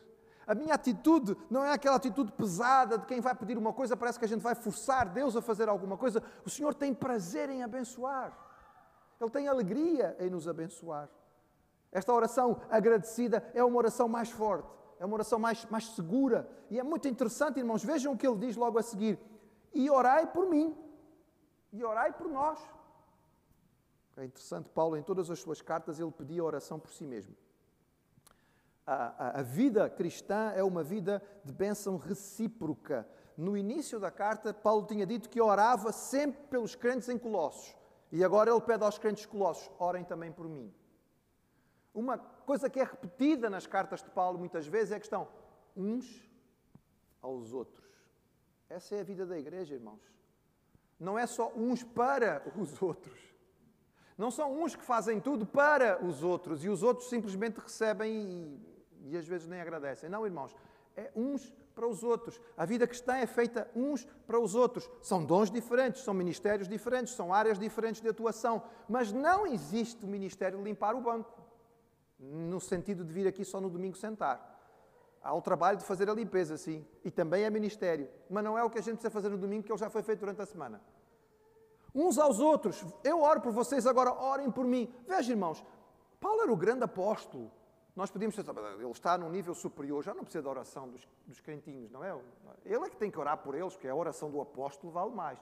A 0.47 0.53
minha 0.53 0.75
atitude 0.75 1.35
não 1.49 1.63
é 1.65 1.73
aquela 1.73 1.95
atitude 1.95 2.31
pesada 2.31 2.97
de 2.97 3.05
quem 3.05 3.19
vai 3.19 3.33
pedir 3.33 3.57
uma 3.57 3.73
coisa, 3.73 3.97
parece 3.97 4.19
que 4.19 4.25
a 4.25 4.27
gente 4.27 4.41
vai 4.41 4.55
forçar 4.55 5.09
Deus 5.09 5.35
a 5.35 5.41
fazer 5.41 5.67
alguma 5.67 5.97
coisa. 5.97 6.23
O 6.45 6.49
Senhor 6.49 6.73
tem 6.73 6.93
prazer 6.93 7.49
em 7.49 7.63
abençoar. 7.63 8.37
Ele 9.19 9.29
tem 9.29 9.47
alegria 9.47 10.15
em 10.19 10.29
nos 10.29 10.47
abençoar. 10.47 11.09
Esta 11.91 12.13
oração 12.13 12.61
agradecida 12.69 13.49
é 13.53 13.63
uma 13.63 13.77
oração 13.77 14.07
mais 14.07 14.29
forte, 14.29 14.69
é 14.99 15.05
uma 15.05 15.15
oração 15.15 15.39
mais, 15.39 15.65
mais 15.65 15.87
segura. 15.87 16.49
E 16.69 16.79
é 16.79 16.83
muito 16.83 17.07
interessante, 17.07 17.59
irmãos, 17.59 17.83
vejam 17.83 18.13
o 18.13 18.17
que 18.17 18.27
ele 18.27 18.37
diz 18.37 18.55
logo 18.55 18.77
a 18.77 18.83
seguir: 18.83 19.19
E 19.73 19.89
orai 19.89 20.31
por 20.31 20.47
mim, 20.47 20.75
e 21.71 21.83
orai 21.83 22.13
por 22.13 22.27
nós. 22.27 22.59
É 24.17 24.23
interessante, 24.23 24.69
Paulo, 24.69 24.95
em 24.95 25.03
todas 25.03 25.29
as 25.29 25.39
suas 25.39 25.61
cartas, 25.61 25.99
ele 25.99 26.11
pedia 26.11 26.43
oração 26.43 26.79
por 26.79 26.91
si 26.91 27.05
mesmo 27.05 27.35
a, 28.85 28.93
a, 29.17 29.39
a 29.39 29.41
vida 29.41 29.89
cristã 29.89 30.51
é 30.55 30.63
uma 30.63 30.83
vida 30.83 31.21
de 31.43 31.51
bênção 31.51 31.97
recíproca. 31.97 33.07
No 33.35 33.57
início 33.57 33.99
da 33.99 34.11
carta, 34.11 34.53
Paulo 34.53 34.85
tinha 34.85 35.05
dito 35.05 35.29
que 35.29 35.41
orava 35.41 35.91
sempre 35.91 36.43
pelos 36.47 36.75
crentes 36.75 37.09
em 37.09 37.17
Colossos. 37.17 37.75
E 38.11 38.23
agora 38.23 38.51
ele 38.51 38.61
pede 38.61 38.83
aos 38.83 38.97
crentes 38.97 39.25
colossos: 39.25 39.69
orem 39.79 40.03
também 40.03 40.31
por 40.31 40.47
mim. 40.47 40.71
Uma 41.95 42.19
coisa 42.19 42.69
que 42.69 42.79
é 42.79 42.83
repetida 42.83 43.49
nas 43.49 43.65
cartas 43.65 44.03
de 44.03 44.11
Paulo 44.11 44.37
muitas 44.37 44.67
vezes 44.67 44.91
é 44.91 44.97
a 44.97 44.99
questão 44.99 45.27
uns 45.75 46.29
aos 47.21 47.53
outros. 47.53 47.83
Essa 48.69 48.95
é 48.95 48.99
a 48.99 49.03
vida 49.03 49.25
da 49.25 49.39
igreja, 49.39 49.73
irmãos. 49.73 50.01
Não 50.99 51.17
é 51.17 51.25
só 51.25 51.51
uns 51.55 51.83
para 51.83 52.43
os 52.55 52.79
outros. 52.81 53.19
Não 54.17 54.29
são 54.29 54.61
uns 54.61 54.75
que 54.75 54.83
fazem 54.83 55.19
tudo 55.19 55.45
para 55.45 56.05
os 56.05 56.21
outros 56.21 56.63
e 56.63 56.69
os 56.69 56.83
outros 56.83 57.09
simplesmente 57.09 57.59
recebem 57.59 58.13
e 58.13 58.75
e 59.05 59.15
às 59.15 59.27
vezes 59.27 59.47
nem 59.47 59.61
agradecem. 59.61 60.09
Não, 60.09 60.25
irmãos, 60.25 60.55
é 60.97 61.11
uns 61.15 61.53
para 61.73 61.87
os 61.87 62.03
outros. 62.03 62.41
A 62.57 62.65
vida 62.65 62.87
cristã 62.87 63.15
é 63.15 63.25
feita 63.25 63.69
uns 63.75 64.05
para 64.25 64.39
os 64.39 64.55
outros. 64.55 64.89
São 65.01 65.23
dons 65.23 65.51
diferentes, 65.51 66.03
são 66.03 66.13
ministérios 66.13 66.67
diferentes, 66.67 67.13
são 67.13 67.33
áreas 67.33 67.59
diferentes 67.59 68.01
de 68.01 68.09
atuação, 68.09 68.63
mas 68.89 69.11
não 69.11 69.45
existe 69.45 70.03
o 70.03 70.07
ministério 70.07 70.57
de 70.57 70.63
limpar 70.63 70.95
o 70.95 71.01
banco, 71.01 71.31
no 72.31 72.59
sentido 72.59 73.03
de 73.03 73.13
vir 73.13 73.27
aqui 73.27 73.43
só 73.43 73.59
no 73.61 73.69
domingo 73.69 73.95
sentar. 73.95 74.53
Há 75.21 75.33
o 75.33 75.41
trabalho 75.41 75.77
de 75.77 75.83
fazer 75.83 76.09
a 76.09 76.13
limpeza, 76.13 76.55
sim, 76.57 76.85
e 77.03 77.09
também 77.09 77.43
é 77.43 77.49
ministério, 77.49 78.07
mas 78.29 78.43
não 78.43 78.57
é 78.57 78.63
o 78.63 78.69
que 78.69 78.77
a 78.77 78.81
gente 78.81 78.95
precisa 78.95 79.09
fazer 79.09 79.29
no 79.29 79.37
domingo, 79.37 79.63
que 79.63 79.71
ele 79.71 79.79
já 79.79 79.89
foi 79.89 80.03
feito 80.03 80.19
durante 80.19 80.41
a 80.41 80.45
semana. 80.45 80.81
Uns 81.93 82.17
aos 82.17 82.39
outros, 82.39 82.85
eu 83.03 83.21
oro 83.21 83.41
por 83.41 83.51
vocês, 83.51 83.87
agora 83.87 84.13
orem 84.13 84.51
por 84.51 84.65
mim. 84.65 84.93
Veja, 85.07 85.31
irmãos, 85.31 85.63
Paulo 86.19 86.41
era 86.41 86.51
o 86.51 86.55
grande 86.55 86.83
apóstolo, 86.83 87.51
nós 87.95 88.11
podíamos 88.11 88.35
pensar, 88.35 88.53
ele 88.77 88.91
está 88.91 89.17
num 89.17 89.29
nível 89.29 89.55
superior, 89.55 90.03
já 90.03 90.13
não 90.13 90.23
precisa 90.23 90.43
da 90.43 90.49
oração 90.49 90.89
dos, 90.89 91.07
dos 91.25 91.39
crentinhos, 91.39 91.89
não 91.89 92.03
é? 92.03 92.13
Ele 92.65 92.85
é 92.85 92.89
que 92.89 92.97
tem 92.97 93.09
que 93.09 93.17
orar 93.17 93.37
por 93.37 93.55
eles, 93.55 93.73
porque 93.73 93.87
a 93.87 93.95
oração 93.95 94.29
do 94.29 94.41
apóstolo 94.41 94.91
vale 94.91 95.11
mais. 95.11 95.39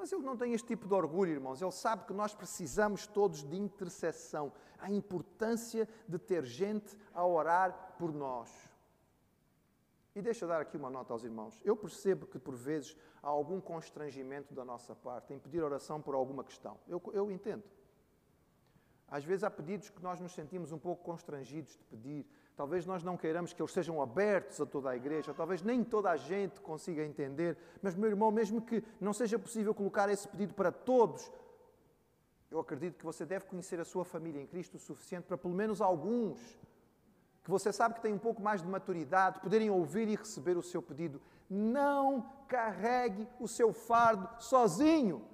Mas 0.00 0.10
ele 0.12 0.22
não 0.22 0.34
tem 0.34 0.54
este 0.54 0.68
tipo 0.68 0.88
de 0.88 0.94
orgulho, 0.94 1.30
irmãos. 1.30 1.60
Ele 1.60 1.70
sabe 1.70 2.06
que 2.06 2.14
nós 2.14 2.34
precisamos 2.34 3.06
todos 3.06 3.42
de 3.44 3.54
intercessão. 3.54 4.50
A 4.78 4.90
importância 4.90 5.86
de 6.08 6.18
ter 6.18 6.42
gente 6.46 6.96
a 7.12 7.26
orar 7.26 7.96
por 7.98 8.10
nós. 8.10 8.50
E 10.14 10.22
deixa 10.22 10.46
eu 10.46 10.48
dar 10.48 10.58
aqui 10.62 10.74
uma 10.78 10.88
nota 10.88 11.12
aos 11.12 11.22
irmãos. 11.22 11.60
Eu 11.62 11.76
percebo 11.76 12.26
que 12.26 12.38
por 12.38 12.56
vezes 12.56 12.96
há 13.22 13.28
algum 13.28 13.60
constrangimento 13.60 14.54
da 14.54 14.64
nossa 14.64 14.94
parte 14.94 15.34
em 15.34 15.38
pedir 15.38 15.62
oração 15.62 16.00
por 16.00 16.14
alguma 16.14 16.42
questão. 16.42 16.78
Eu, 16.88 17.02
eu 17.12 17.30
entendo. 17.30 17.62
Às 19.06 19.22
vezes 19.22 19.44
há 19.44 19.50
pedidos 19.50 19.90
que 19.90 20.02
nós 20.02 20.18
nos 20.18 20.32
sentimos 20.32 20.72
um 20.72 20.78
pouco 20.78 21.04
constrangidos 21.04 21.76
de 21.76 21.84
pedir. 21.84 22.26
Talvez 22.60 22.84
nós 22.84 23.02
não 23.02 23.16
queiramos 23.16 23.54
que 23.54 23.62
eles 23.62 23.72
sejam 23.72 24.02
abertos 24.02 24.60
a 24.60 24.66
toda 24.66 24.90
a 24.90 24.94
igreja, 24.94 25.32
talvez 25.32 25.62
nem 25.62 25.82
toda 25.82 26.10
a 26.10 26.16
gente 26.18 26.60
consiga 26.60 27.02
entender. 27.02 27.56
Mas, 27.80 27.94
meu 27.94 28.10
irmão, 28.10 28.30
mesmo 28.30 28.60
que 28.60 28.84
não 29.00 29.14
seja 29.14 29.38
possível 29.38 29.74
colocar 29.74 30.10
esse 30.10 30.28
pedido 30.28 30.52
para 30.52 30.70
todos, 30.70 31.32
eu 32.50 32.60
acredito 32.60 32.98
que 32.98 33.04
você 33.06 33.24
deve 33.24 33.46
conhecer 33.46 33.80
a 33.80 33.84
sua 33.86 34.04
família 34.04 34.42
em 34.42 34.46
Cristo 34.46 34.76
o 34.76 34.78
suficiente 34.78 35.24
para 35.24 35.38
pelo 35.38 35.54
menos 35.54 35.80
alguns, 35.80 36.38
que 37.42 37.50
você 37.50 37.72
sabe 37.72 37.94
que 37.94 38.02
têm 38.02 38.12
um 38.12 38.18
pouco 38.18 38.42
mais 38.42 38.60
de 38.60 38.68
maturidade, 38.68 39.40
poderem 39.40 39.70
ouvir 39.70 40.06
e 40.08 40.16
receber 40.16 40.58
o 40.58 40.62
seu 40.62 40.82
pedido. 40.82 41.18
Não 41.48 42.30
carregue 42.46 43.26
o 43.40 43.48
seu 43.48 43.72
fardo 43.72 44.28
sozinho. 44.38 45.26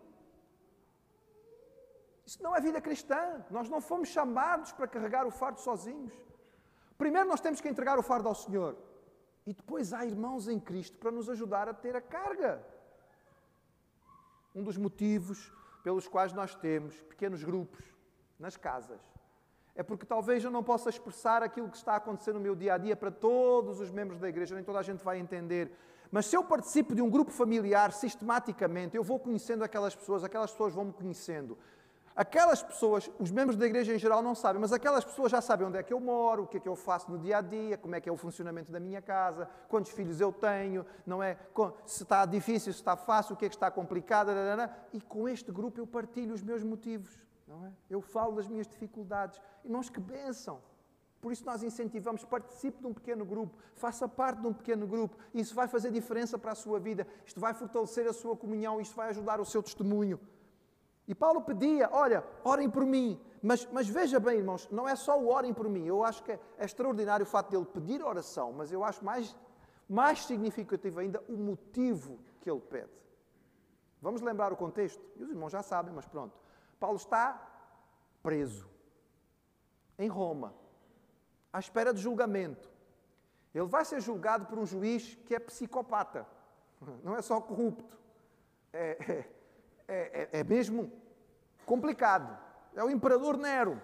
Isso 2.25 2.41
não 2.41 2.55
é 2.55 2.61
vida 2.61 2.81
cristã. 2.81 3.45
Nós 3.51 3.69
não 3.69 3.81
fomos 3.81 4.11
chamados 4.11 4.71
para 4.71 4.87
carregar 4.87 5.27
o 5.27 5.33
fardo 5.33 5.61
sozinhos. 5.61 6.26
Primeiro 6.97 7.29
nós 7.29 7.41
temos 7.41 7.61
que 7.61 7.69
entregar 7.69 7.99
o 7.99 8.03
fardo 8.03 8.29
ao 8.29 8.35
Senhor. 8.35 8.77
E 9.47 9.53
depois 9.53 9.93
há 9.93 10.05
irmãos 10.05 10.49
em 10.49 10.59
Cristo 10.59 10.99
para 10.99 11.11
nos 11.11 11.29
ajudar 11.29 11.69
a 11.69 11.75
ter 11.75 11.95
a 11.95 12.01
carga. 12.01 12.65
Um 14.55 14.63
dos 14.63 14.77
motivos 14.77 15.53
pelos 15.85 16.09
quais 16.09 16.33
nós 16.33 16.55
temos 16.55 17.01
pequenos 17.03 17.45
grupos 17.45 17.85
nas 18.39 18.57
casas 18.57 19.01
é 19.77 19.83
porque 19.83 20.07
talvez 20.07 20.43
eu 20.43 20.51
não 20.51 20.65
possa 20.65 20.89
expressar 20.89 21.43
aquilo 21.43 21.69
que 21.69 21.77
está 21.77 21.97
acontecendo 21.97 22.37
no 22.37 22.41
meu 22.41 22.57
dia 22.57 22.75
a 22.75 22.79
dia 22.79 22.97
para 22.97 23.11
todos 23.11 23.79
os 23.79 23.91
membros 23.91 24.19
da 24.19 24.27
igreja, 24.29 24.55
nem 24.55 24.65
toda 24.65 24.79
a 24.79 24.83
gente 24.83 25.05
vai 25.05 25.19
entender. 25.19 25.71
Mas 26.11 26.27
se 26.27 26.35
eu 26.35 26.43
participo 26.43 26.95
de 26.95 27.03
um 27.03 27.11
grupo 27.11 27.31
familiar 27.31 27.93
sistematicamente, 27.93 28.97
eu 28.97 29.05
vou 29.05 29.21
conhecendo 29.21 29.63
aquelas 29.63 29.95
pessoas, 29.95 30.25
aquelas 30.25 30.51
pessoas 30.51 30.73
vão 30.73 30.87
me 30.87 30.93
conhecendo. 30.95 31.59
Aquelas 32.17 32.63
pessoas, 32.63 33.11
os 33.19 33.31
membros 33.31 33.59
da 33.59 33.67
igreja 33.67 33.95
em 33.95 33.99
geral 33.99 34.23
não 34.23 34.35
sabem, 34.35 34.59
mas 34.59 34.73
aquelas 34.73 35.05
pessoas 35.05 35.31
já 35.31 35.43
sabem 35.43 35.67
onde 35.67 35.77
é 35.77 35.83
que 35.83 35.93
eu 35.93 36.01
moro, 36.01 36.45
o 36.45 36.47
que 36.47 36.57
é 36.57 36.61
que 36.61 36.69
eu 36.69 36.75
faço 36.75 37.11
no 37.11 37.19
dia 37.19 37.37
a 37.37 37.41
dia, 37.43 37.77
como 37.77 37.95
é 37.95 38.01
que 38.01 38.09
é 38.09 38.13
o 38.13 38.17
funcionamento 38.17 38.73
da 38.73 38.81
minha 38.81 39.03
casa, 39.03 39.47
quantos 39.69 39.93
filhos 39.93 40.19
eu 40.19 40.33
tenho, 40.33 40.87
não 41.05 41.23
é? 41.23 41.37
Se 41.85 42.05
está 42.05 42.25
difícil, 42.25 42.73
se 42.73 42.79
está 42.79 42.97
fácil, 42.97 43.35
o 43.35 43.37
que 43.37 43.45
é 43.45 43.49
que 43.51 43.55
está 43.55 43.71
complicado, 43.71 44.31
e 44.95 45.01
com 45.03 45.29
este 45.29 45.53
grupo 45.53 45.79
eu 45.79 45.87
partilho 45.87 46.33
os 46.33 46.43
meus 46.43 46.63
motivos, 46.63 47.15
não 47.47 47.67
é? 47.67 47.73
Eu 47.91 48.01
falo 48.01 48.37
das 48.37 48.49
minhas 48.49 48.67
dificuldades. 48.67 49.39
Irmãos, 49.63 49.91
que 49.91 50.01
bênção! 50.01 50.63
Por 51.21 51.33
isso 51.33 51.45
nós 51.45 51.63
incentivamos, 51.63 52.25
participe 52.25 52.81
de 52.81 52.87
um 52.87 52.95
pequeno 52.95 53.27
grupo, 53.27 53.59
faça 53.75 54.09
parte 54.09 54.41
de 54.41 54.47
um 54.47 54.55
pequeno 54.55 54.87
grupo. 54.87 55.19
Isso 55.35 55.55
vai 55.55 55.69
fazer 55.69 55.91
diferença 55.91 56.39
para 56.39 56.53
a 56.53 56.55
sua 56.55 56.79
vida, 56.79 57.07
isto 57.27 57.39
vai 57.39 57.53
fortalecer 57.53 58.07
a 58.07 58.13
sua 58.15 58.35
comunhão, 58.35 58.81
isto 58.81 58.97
vai 58.97 59.11
ajudar 59.11 59.39
o 59.39 59.45
seu 59.45 59.63
testemunho. 59.63 60.19
E 61.07 61.15
Paulo 61.15 61.43
pedia: 61.43 61.89
olha, 61.93 62.25
orem 62.45 62.69
por 62.69 62.85
mim. 62.85 63.21
Mas, 63.43 63.67
mas 63.71 63.89
veja 63.89 64.19
bem, 64.19 64.39
irmãos, 64.39 64.69
não 64.71 64.89
é 64.89 64.97
só 64.97 65.19
o 65.21 65.29
orem 65.29 65.55
por 65.55 65.69
mim. 65.69 65.87
Eu 65.87 66.05
acho 66.05 66.23
que 66.23 66.33
é, 66.33 66.41
é 66.59 66.65
extraordinário 66.65 67.25
o 67.25 67.29
fato 67.29 67.51
dele 67.51 67.65
pedir 67.65 68.03
oração, 68.03 68.53
mas 68.53 68.73
eu 68.73 68.83
acho 68.83 69.05
mais, 69.05 69.37
mais 69.89 70.25
significativo 70.25 70.99
ainda 70.99 71.23
o 71.29 71.37
motivo 71.37 72.19
que 72.41 72.51
ele 72.51 72.61
pede. 72.61 72.91
Vamos 74.01 74.21
lembrar 74.21 74.53
o 74.53 74.57
contexto? 74.57 75.03
E 75.17 75.23
os 75.23 75.31
irmãos 75.31 75.51
já 75.51 75.63
sabem, 75.63 75.93
mas 75.95 76.07
pronto. 76.07 76.37
Paulo 76.79 76.97
está 76.97 77.41
preso 78.23 78.69
em 79.99 80.09
Roma, 80.09 80.55
à 81.53 81.59
espera 81.59 81.93
de 81.93 82.01
julgamento. 82.01 82.71
Ele 83.55 83.67
vai 83.67 83.85
ser 83.85 84.01
julgado 84.01 84.47
por 84.47 84.59
um 84.59 84.67
juiz 84.67 85.15
que 85.25 85.35
é 85.35 85.39
psicopata, 85.39 86.27
não 87.03 87.17
é 87.17 87.23
só 87.23 87.41
corrupto. 87.41 87.97
É, 88.73 89.13
é, 89.13 89.36
é, 89.89 90.29
é, 90.33 90.41
é 90.41 90.45
mesmo 90.45 90.93
complicado. 91.65 92.37
É 92.75 92.85
o 92.85 92.91
imperador 92.91 93.37
Nero. 93.37 93.81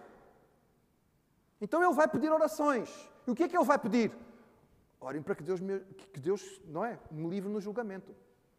Então 1.61 1.83
ele 1.83 1.95
vai 1.95 2.09
pedir 2.09 2.31
orações. 2.31 3.11
E 3.27 3.31
o 3.31 3.35
que 3.35 3.45
é 3.45 3.49
que 3.49 3.57
ele 3.57 3.65
vai 3.65 3.79
pedir? 3.79 4.13
Orem 5.01 5.23
para 5.23 5.35
que 5.35 5.43
Deus, 5.43 5.61
me, 5.61 5.81
que 5.81 6.21
Deus 6.21 6.61
não 6.67 6.85
é, 6.85 6.99
me 7.11 7.29
livre 7.29 7.51
no 7.51 7.61
julgamento. 7.61 8.15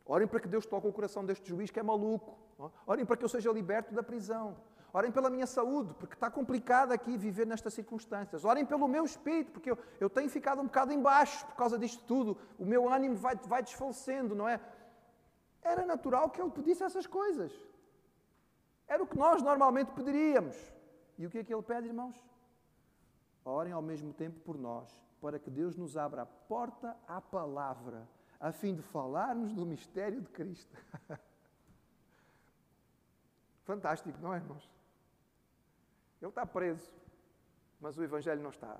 Orem 0.05 0.27
para 0.27 0.39
que 0.39 0.47
Deus 0.47 0.65
toque 0.65 0.87
o 0.87 0.91
coração 0.91 1.25
deste 1.25 1.47
juiz 1.47 1.71
que 1.71 1.79
é 1.79 1.83
maluco. 1.83 2.37
Orem 2.85 3.05
para 3.05 3.15
que 3.15 3.23
eu 3.23 3.29
seja 3.29 3.51
liberto 3.51 3.93
da 3.93 4.03
prisão. 4.03 4.55
Orem 4.91 5.11
pela 5.11 5.29
minha 5.29 5.47
saúde, 5.47 5.93
porque 5.95 6.13
está 6.13 6.29
complicado 6.29 6.91
aqui 6.91 7.17
viver 7.17 7.47
nestas 7.47 7.73
circunstâncias. 7.73 8.45
Orem 8.45 8.65
pelo 8.65 8.87
meu 8.87 9.03
espírito, 9.03 9.51
porque 9.51 9.71
eu, 9.71 9.77
eu 9.99 10.09
tenho 10.09 10.29
ficado 10.29 10.61
um 10.61 10.65
bocado 10.65 10.93
embaixo 10.93 11.45
por 11.47 11.55
causa 11.55 11.79
disto 11.79 12.03
tudo. 12.05 12.37
O 12.59 12.65
meu 12.65 12.87
ânimo 12.87 13.15
vai, 13.15 13.35
vai 13.35 13.63
desfalecendo, 13.63 14.35
não 14.35 14.47
é? 14.47 14.59
Era 15.63 15.85
natural 15.85 16.29
que 16.29 16.41
ele 16.41 16.51
pedisse 16.51 16.83
essas 16.83 17.07
coisas. 17.07 17.51
Era 18.87 19.01
o 19.01 19.07
que 19.07 19.17
nós 19.17 19.41
normalmente 19.41 19.91
pediríamos. 19.93 20.55
E 21.17 21.25
o 21.25 21.29
que 21.29 21.39
é 21.39 21.43
que 21.43 21.53
ele 21.53 21.63
pede, 21.63 21.87
irmãos? 21.87 22.15
Orem 23.45 23.73
ao 23.73 23.81
mesmo 23.81 24.13
tempo 24.13 24.39
por 24.41 24.57
nós, 24.57 24.89
para 25.21 25.39
que 25.39 25.49
Deus 25.49 25.75
nos 25.75 25.95
abra 25.97 26.23
a 26.23 26.25
porta 26.25 26.95
à 27.07 27.21
palavra, 27.21 28.07
a 28.39 28.51
fim 28.51 28.75
de 28.75 28.81
falarmos 28.81 29.53
do 29.53 29.65
mistério 29.65 30.21
de 30.21 30.29
Cristo. 30.29 30.77
Fantástico, 33.63 34.17
não 34.21 34.33
é, 34.33 34.37
irmãos? 34.37 34.69
Ele 36.21 36.29
está 36.29 36.45
preso, 36.45 36.91
mas 37.79 37.97
o 37.97 38.03
Evangelho 38.03 38.41
não 38.41 38.49
está. 38.49 38.79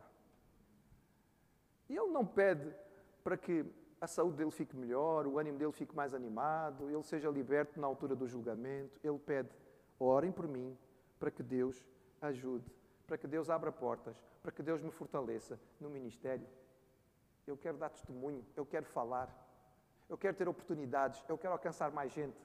E 1.89 1.95
ele 1.95 2.11
não 2.11 2.25
pede 2.25 2.73
para 3.23 3.37
que 3.37 3.65
a 4.03 4.07
saúde 4.07 4.35
dele 4.35 4.51
fique 4.51 4.75
melhor, 4.75 5.25
o 5.25 5.39
ânimo 5.39 5.57
dele 5.57 5.71
fique 5.71 5.95
mais 5.95 6.13
animado, 6.13 6.89
ele 6.89 7.01
seja 7.03 7.29
liberto 7.29 7.79
na 7.79 7.87
altura 7.87 8.13
do 8.13 8.27
julgamento. 8.27 8.99
Ele 9.01 9.17
pede: 9.17 9.49
orem 9.97 10.29
por 10.29 10.45
mim, 10.45 10.77
para 11.17 11.31
que 11.31 11.41
Deus 11.41 11.85
ajude, 12.21 12.69
para 13.07 13.17
que 13.17 13.25
Deus 13.25 13.49
abra 13.49 13.71
portas, 13.71 14.21
para 14.41 14.51
que 14.51 14.61
Deus 14.61 14.81
me 14.81 14.91
fortaleça 14.91 15.57
no 15.79 15.89
ministério. 15.89 16.45
Eu 17.47 17.55
quero 17.55 17.77
dar 17.77 17.89
testemunho, 17.89 18.45
eu 18.57 18.65
quero 18.65 18.85
falar, 18.85 19.29
eu 20.09 20.17
quero 20.17 20.35
ter 20.35 20.49
oportunidades, 20.49 21.23
eu 21.29 21.37
quero 21.37 21.53
alcançar 21.53 21.89
mais 21.89 22.11
gente. 22.11 22.35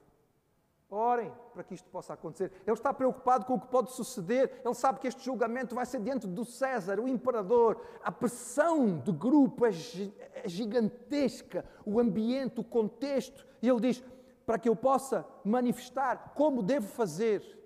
Orem 0.91 1.31
para 1.53 1.63
que 1.63 1.75
isto 1.75 1.87
possa 1.89 2.13
acontecer. 2.13 2.51
Ele 2.65 2.73
está 2.73 2.91
preocupado 2.91 3.45
com 3.45 3.53
o 3.53 3.59
que 3.59 3.67
pode 3.67 3.91
suceder. 3.91 4.61
Ele 4.65 4.73
sabe 4.73 4.99
que 4.99 5.07
este 5.07 5.23
julgamento 5.23 5.75
vai 5.75 5.85
ser 5.85 5.99
diante 6.01 6.25
do 6.25 6.43
César, 6.43 6.99
o 6.99 7.07
imperador. 7.07 7.79
A 8.03 8.11
pressão 8.11 8.97
do 8.97 9.13
grupo 9.13 9.65
é, 9.65 9.69
é 9.69 10.49
gigantesca. 10.49 11.63
O 11.85 11.99
ambiente, 11.99 12.59
o 12.59 12.63
contexto. 12.63 13.45
E 13.61 13.69
ele 13.69 13.79
diz: 13.81 14.03
para 14.49 14.57
que 14.57 14.67
eu 14.67 14.75
possa 14.75 15.27
manifestar 15.45 16.33
como 16.33 16.63
devo 16.63 16.87
fazer. 16.87 17.57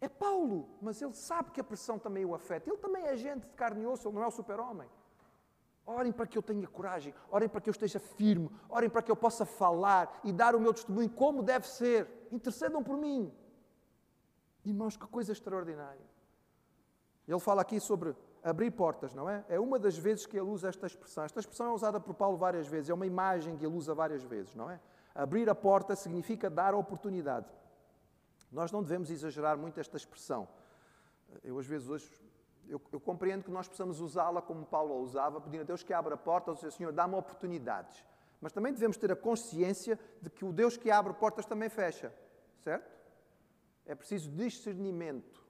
É 0.00 0.08
Paulo, 0.08 0.68
mas 0.82 1.00
ele 1.00 1.14
sabe 1.14 1.52
que 1.52 1.60
a 1.60 1.64
pressão 1.64 2.00
também 2.00 2.24
o 2.24 2.34
afeta. 2.34 2.68
Ele 2.68 2.78
também 2.78 3.04
é 3.04 3.16
gente 3.16 3.46
de 3.46 3.54
carne 3.54 3.84
e 3.84 3.86
osso, 3.86 4.08
ele 4.08 4.16
não 4.16 4.24
é 4.24 4.26
o 4.26 4.30
super-homem. 4.32 4.88
Orem 5.86 6.12
para 6.12 6.26
que 6.26 6.38
eu 6.38 6.42
tenha 6.42 6.66
coragem, 6.66 7.14
orem 7.30 7.48
para 7.48 7.60
que 7.60 7.68
eu 7.68 7.72
esteja 7.72 7.98
firme, 7.98 8.50
orem 8.68 8.88
para 8.88 9.02
que 9.02 9.10
eu 9.10 9.16
possa 9.16 9.44
falar 9.44 10.20
e 10.24 10.32
dar 10.32 10.54
o 10.54 10.60
meu 10.60 10.72
testemunho 10.72 11.10
como 11.10 11.42
deve 11.42 11.68
ser. 11.68 12.08
Intercedam 12.32 12.82
por 12.82 12.96
mim. 12.96 13.30
Irmãos, 14.64 14.96
que 14.96 15.06
coisa 15.06 15.32
extraordinária. 15.32 16.06
Ele 17.28 17.38
fala 17.38 17.60
aqui 17.62 17.78
sobre 17.78 18.16
abrir 18.42 18.70
portas, 18.70 19.14
não 19.14 19.28
é? 19.28 19.44
É 19.48 19.60
uma 19.60 19.78
das 19.78 19.96
vezes 19.96 20.26
que 20.26 20.36
ele 20.36 20.48
usa 20.48 20.68
esta 20.68 20.86
expressão. 20.86 21.24
Esta 21.24 21.40
expressão 21.40 21.66
é 21.66 21.72
usada 21.72 22.00
por 22.00 22.14
Paulo 22.14 22.36
várias 22.36 22.66
vezes, 22.66 22.90
é 22.90 22.94
uma 22.94 23.06
imagem 23.06 23.56
que 23.56 23.64
ele 23.64 23.74
usa 23.74 23.94
várias 23.94 24.22
vezes, 24.22 24.54
não 24.54 24.70
é? 24.70 24.80
Abrir 25.14 25.48
a 25.48 25.54
porta 25.54 25.94
significa 25.94 26.50
dar 26.50 26.74
oportunidade. 26.74 27.46
Nós 28.50 28.70
não 28.70 28.82
devemos 28.82 29.10
exagerar 29.10 29.56
muito 29.56 29.80
esta 29.80 29.96
expressão. 29.96 30.48
Eu, 31.42 31.58
às 31.58 31.66
vezes, 31.66 31.88
hoje 31.88 32.10
eu, 32.68 32.80
eu 32.92 33.00
compreendo 33.00 33.44
que 33.44 33.50
nós 33.50 33.68
possamos 33.68 34.00
usá-la 34.00 34.40
como 34.40 34.64
Paulo 34.64 34.94
a 34.94 34.96
usava, 34.96 35.40
pedindo 35.40 35.62
a 35.62 35.64
Deus 35.64 35.82
que 35.82 35.92
abra 35.92 36.16
portas, 36.16 36.62
ou 36.62 36.70
Senhor, 36.70 36.92
dá-me 36.92 37.14
oportunidades. 37.14 38.04
Mas 38.40 38.52
também 38.52 38.72
devemos 38.72 38.96
ter 38.96 39.10
a 39.10 39.16
consciência 39.16 39.98
de 40.20 40.30
que 40.30 40.44
o 40.44 40.52
Deus 40.52 40.76
que 40.76 40.90
abre 40.90 41.12
portas 41.14 41.46
também 41.46 41.68
fecha, 41.68 42.14
certo? 42.62 42.92
É 43.86 43.94
preciso 43.94 44.30
discernimento, 44.30 45.42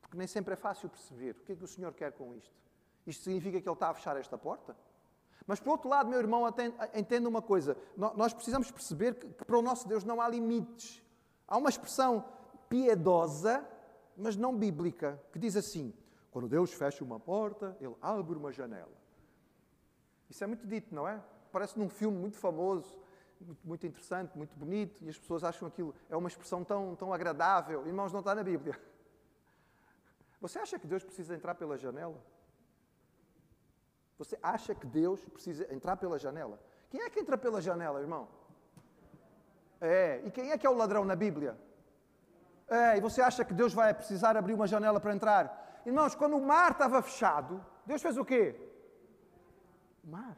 porque 0.00 0.16
nem 0.16 0.26
sempre 0.26 0.54
é 0.54 0.56
fácil 0.56 0.88
perceber 0.88 1.32
o 1.32 1.44
que 1.44 1.52
é 1.52 1.56
que 1.56 1.64
o 1.64 1.68
Senhor 1.68 1.92
quer 1.92 2.12
com 2.12 2.34
isto. 2.34 2.54
Isto 3.06 3.24
significa 3.24 3.60
que 3.60 3.68
Ele 3.68 3.74
está 3.74 3.90
a 3.90 3.94
fechar 3.94 4.16
esta 4.16 4.36
porta? 4.36 4.76
Mas, 5.46 5.58
por 5.58 5.70
outro 5.70 5.88
lado, 5.88 6.08
meu 6.08 6.18
irmão, 6.18 6.44
entenda 6.94 7.28
uma 7.28 7.42
coisa: 7.42 7.76
nós 7.96 8.32
precisamos 8.32 8.70
perceber 8.70 9.14
que 9.14 9.44
para 9.44 9.58
o 9.58 9.62
nosso 9.62 9.88
Deus 9.88 10.04
não 10.04 10.20
há 10.20 10.28
limites. 10.28 11.02
Há 11.46 11.56
uma 11.56 11.68
expressão 11.68 12.24
piedosa, 12.68 13.66
mas 14.16 14.36
não 14.36 14.56
bíblica, 14.56 15.20
que 15.32 15.38
diz 15.38 15.56
assim: 15.56 15.92
quando 16.30 16.48
Deus 16.48 16.72
fecha 16.72 17.04
uma 17.04 17.18
porta, 17.18 17.76
Ele 17.80 17.94
abre 18.00 18.36
uma 18.36 18.52
janela. 18.52 18.92
Isso 20.28 20.42
é 20.44 20.46
muito 20.46 20.66
dito, 20.66 20.94
não 20.94 21.06
é? 21.08 21.20
Parece 21.50 21.78
num 21.78 21.88
filme 21.88 22.16
muito 22.16 22.36
famoso, 22.36 22.98
muito, 23.64 23.86
interessante, 23.86 24.36
muito 24.36 24.54
bonito, 24.56 25.02
e 25.02 25.08
as 25.08 25.18
pessoas 25.18 25.42
acham 25.42 25.66
aquilo 25.66 25.94
é 26.08 26.16
uma 26.16 26.28
expressão 26.28 26.62
tão, 26.62 26.94
tão 26.94 27.12
agradável. 27.12 27.86
Irmãos, 27.86 28.12
não 28.12 28.20
está 28.20 28.34
na 28.34 28.44
Bíblia. 28.44 28.78
Você 30.40 30.58
acha 30.58 30.78
que 30.78 30.86
Deus 30.86 31.02
precisa 31.02 31.34
entrar 31.34 31.54
pela 31.54 31.76
janela? 31.76 32.22
Você 34.18 34.38
acha 34.42 34.74
que 34.74 34.86
Deus 34.86 35.24
precisa 35.24 35.72
entrar 35.74 35.96
pela 35.96 36.18
janela? 36.18 36.60
Quem 36.90 37.00
é 37.00 37.10
que 37.10 37.18
entra 37.18 37.38
pela 37.38 37.60
janela, 37.60 38.00
irmão? 38.00 38.28
É, 39.80 40.20
e 40.24 40.30
quem 40.30 40.50
é 40.50 40.58
que 40.58 40.66
é 40.66 40.70
o 40.70 40.76
ladrão 40.76 41.04
na 41.04 41.16
Bíblia? 41.16 41.58
É, 42.68 42.98
e 42.98 43.00
você 43.00 43.22
acha 43.22 43.44
que 43.44 43.54
Deus 43.54 43.72
vai 43.72 43.92
precisar 43.94 44.36
abrir 44.36 44.52
uma 44.52 44.66
janela 44.66 45.00
para 45.00 45.14
entrar? 45.14 45.69
Irmãos, 45.84 46.14
quando 46.14 46.36
o 46.36 46.40
mar 46.40 46.72
estava 46.72 47.00
fechado, 47.02 47.64
Deus 47.86 48.02
fez 48.02 48.16
o 48.16 48.24
quê? 48.24 48.54
Mar. 50.04 50.36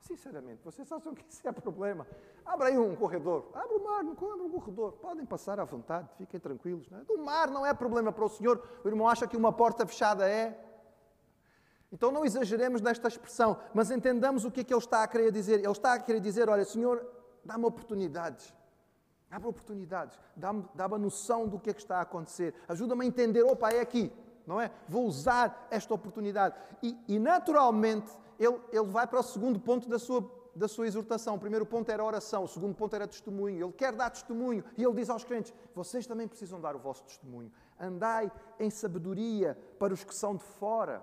Sinceramente, 0.00 0.62
vocês 0.64 0.90
acham 0.90 1.14
que 1.14 1.24
isso 1.28 1.46
é 1.46 1.52
problema? 1.52 2.06
Abra 2.44 2.68
aí 2.68 2.78
um 2.78 2.94
corredor. 2.96 3.50
Abra 3.54 3.76
o 3.76 3.84
mar, 3.84 4.02
não 4.02 4.12
abra 4.12 4.44
um 4.44 4.50
corredor. 4.50 4.92
Podem 4.94 5.24
passar 5.24 5.60
à 5.60 5.64
vontade, 5.64 6.08
fiquem 6.18 6.40
tranquilos. 6.40 6.90
Não 6.90 6.98
é? 6.98 7.02
O 7.08 7.24
mar 7.24 7.48
não 7.50 7.64
é 7.64 7.72
problema 7.72 8.12
para 8.12 8.24
o 8.24 8.28
Senhor. 8.28 8.62
O 8.84 8.88
irmão 8.88 9.08
acha 9.08 9.28
que 9.28 9.36
uma 9.36 9.52
porta 9.52 9.86
fechada 9.86 10.28
é. 10.28 10.58
Então 11.92 12.10
não 12.10 12.24
exageremos 12.24 12.80
nesta 12.80 13.06
expressão, 13.06 13.60
mas 13.72 13.90
entendamos 13.90 14.44
o 14.44 14.50
que 14.50 14.60
é 14.60 14.64
que 14.64 14.72
ele 14.72 14.80
está 14.80 15.02
a 15.02 15.08
querer 15.08 15.30
dizer. 15.30 15.60
Ele 15.60 15.70
está 15.70 15.92
a 15.92 16.00
querer 16.00 16.20
dizer: 16.20 16.48
olha, 16.48 16.64
Senhor, 16.64 17.06
dá-me 17.44 17.64
oportunidades. 17.64 18.52
Dá-me 19.32 19.46
oportunidades. 19.46 20.20
Dá-me 20.36 20.62
dá 20.74 20.84
a 20.84 20.98
noção 20.98 21.48
do 21.48 21.58
que 21.58 21.70
é 21.70 21.72
que 21.72 21.80
está 21.80 21.96
a 21.96 22.02
acontecer. 22.02 22.54
Ajuda-me 22.68 23.02
a 23.02 23.08
entender: 23.08 23.42
opa, 23.42 23.70
é 23.70 23.80
aqui 23.80 24.12
não 24.46 24.60
é? 24.60 24.70
Vou 24.88 25.06
usar 25.06 25.68
esta 25.70 25.94
oportunidade. 25.94 26.56
E, 26.82 26.96
e 27.08 27.18
naturalmente, 27.18 28.10
ele, 28.38 28.60
ele 28.72 28.86
vai 28.88 29.06
para 29.06 29.20
o 29.20 29.22
segundo 29.22 29.58
ponto 29.58 29.88
da 29.88 29.98
sua, 29.98 30.28
da 30.54 30.68
sua 30.68 30.86
exortação. 30.86 31.36
O 31.36 31.38
primeiro 31.38 31.64
ponto 31.64 31.90
era 31.90 32.04
oração, 32.04 32.44
o 32.44 32.48
segundo 32.48 32.74
ponto 32.74 32.94
era 32.94 33.06
testemunho. 33.06 33.64
Ele 33.64 33.72
quer 33.72 33.92
dar 33.92 34.10
testemunho 34.10 34.64
e 34.76 34.82
ele 34.82 34.94
diz 34.94 35.08
aos 35.08 35.24
crentes: 35.24 35.54
vocês 35.74 36.06
também 36.06 36.28
precisam 36.28 36.60
dar 36.60 36.74
o 36.74 36.78
vosso 36.78 37.04
testemunho. 37.04 37.52
Andai 37.78 38.30
em 38.58 38.70
sabedoria 38.70 39.56
para 39.78 39.94
os 39.94 40.04
que 40.04 40.14
são 40.14 40.36
de 40.36 40.44
fora. 40.44 41.02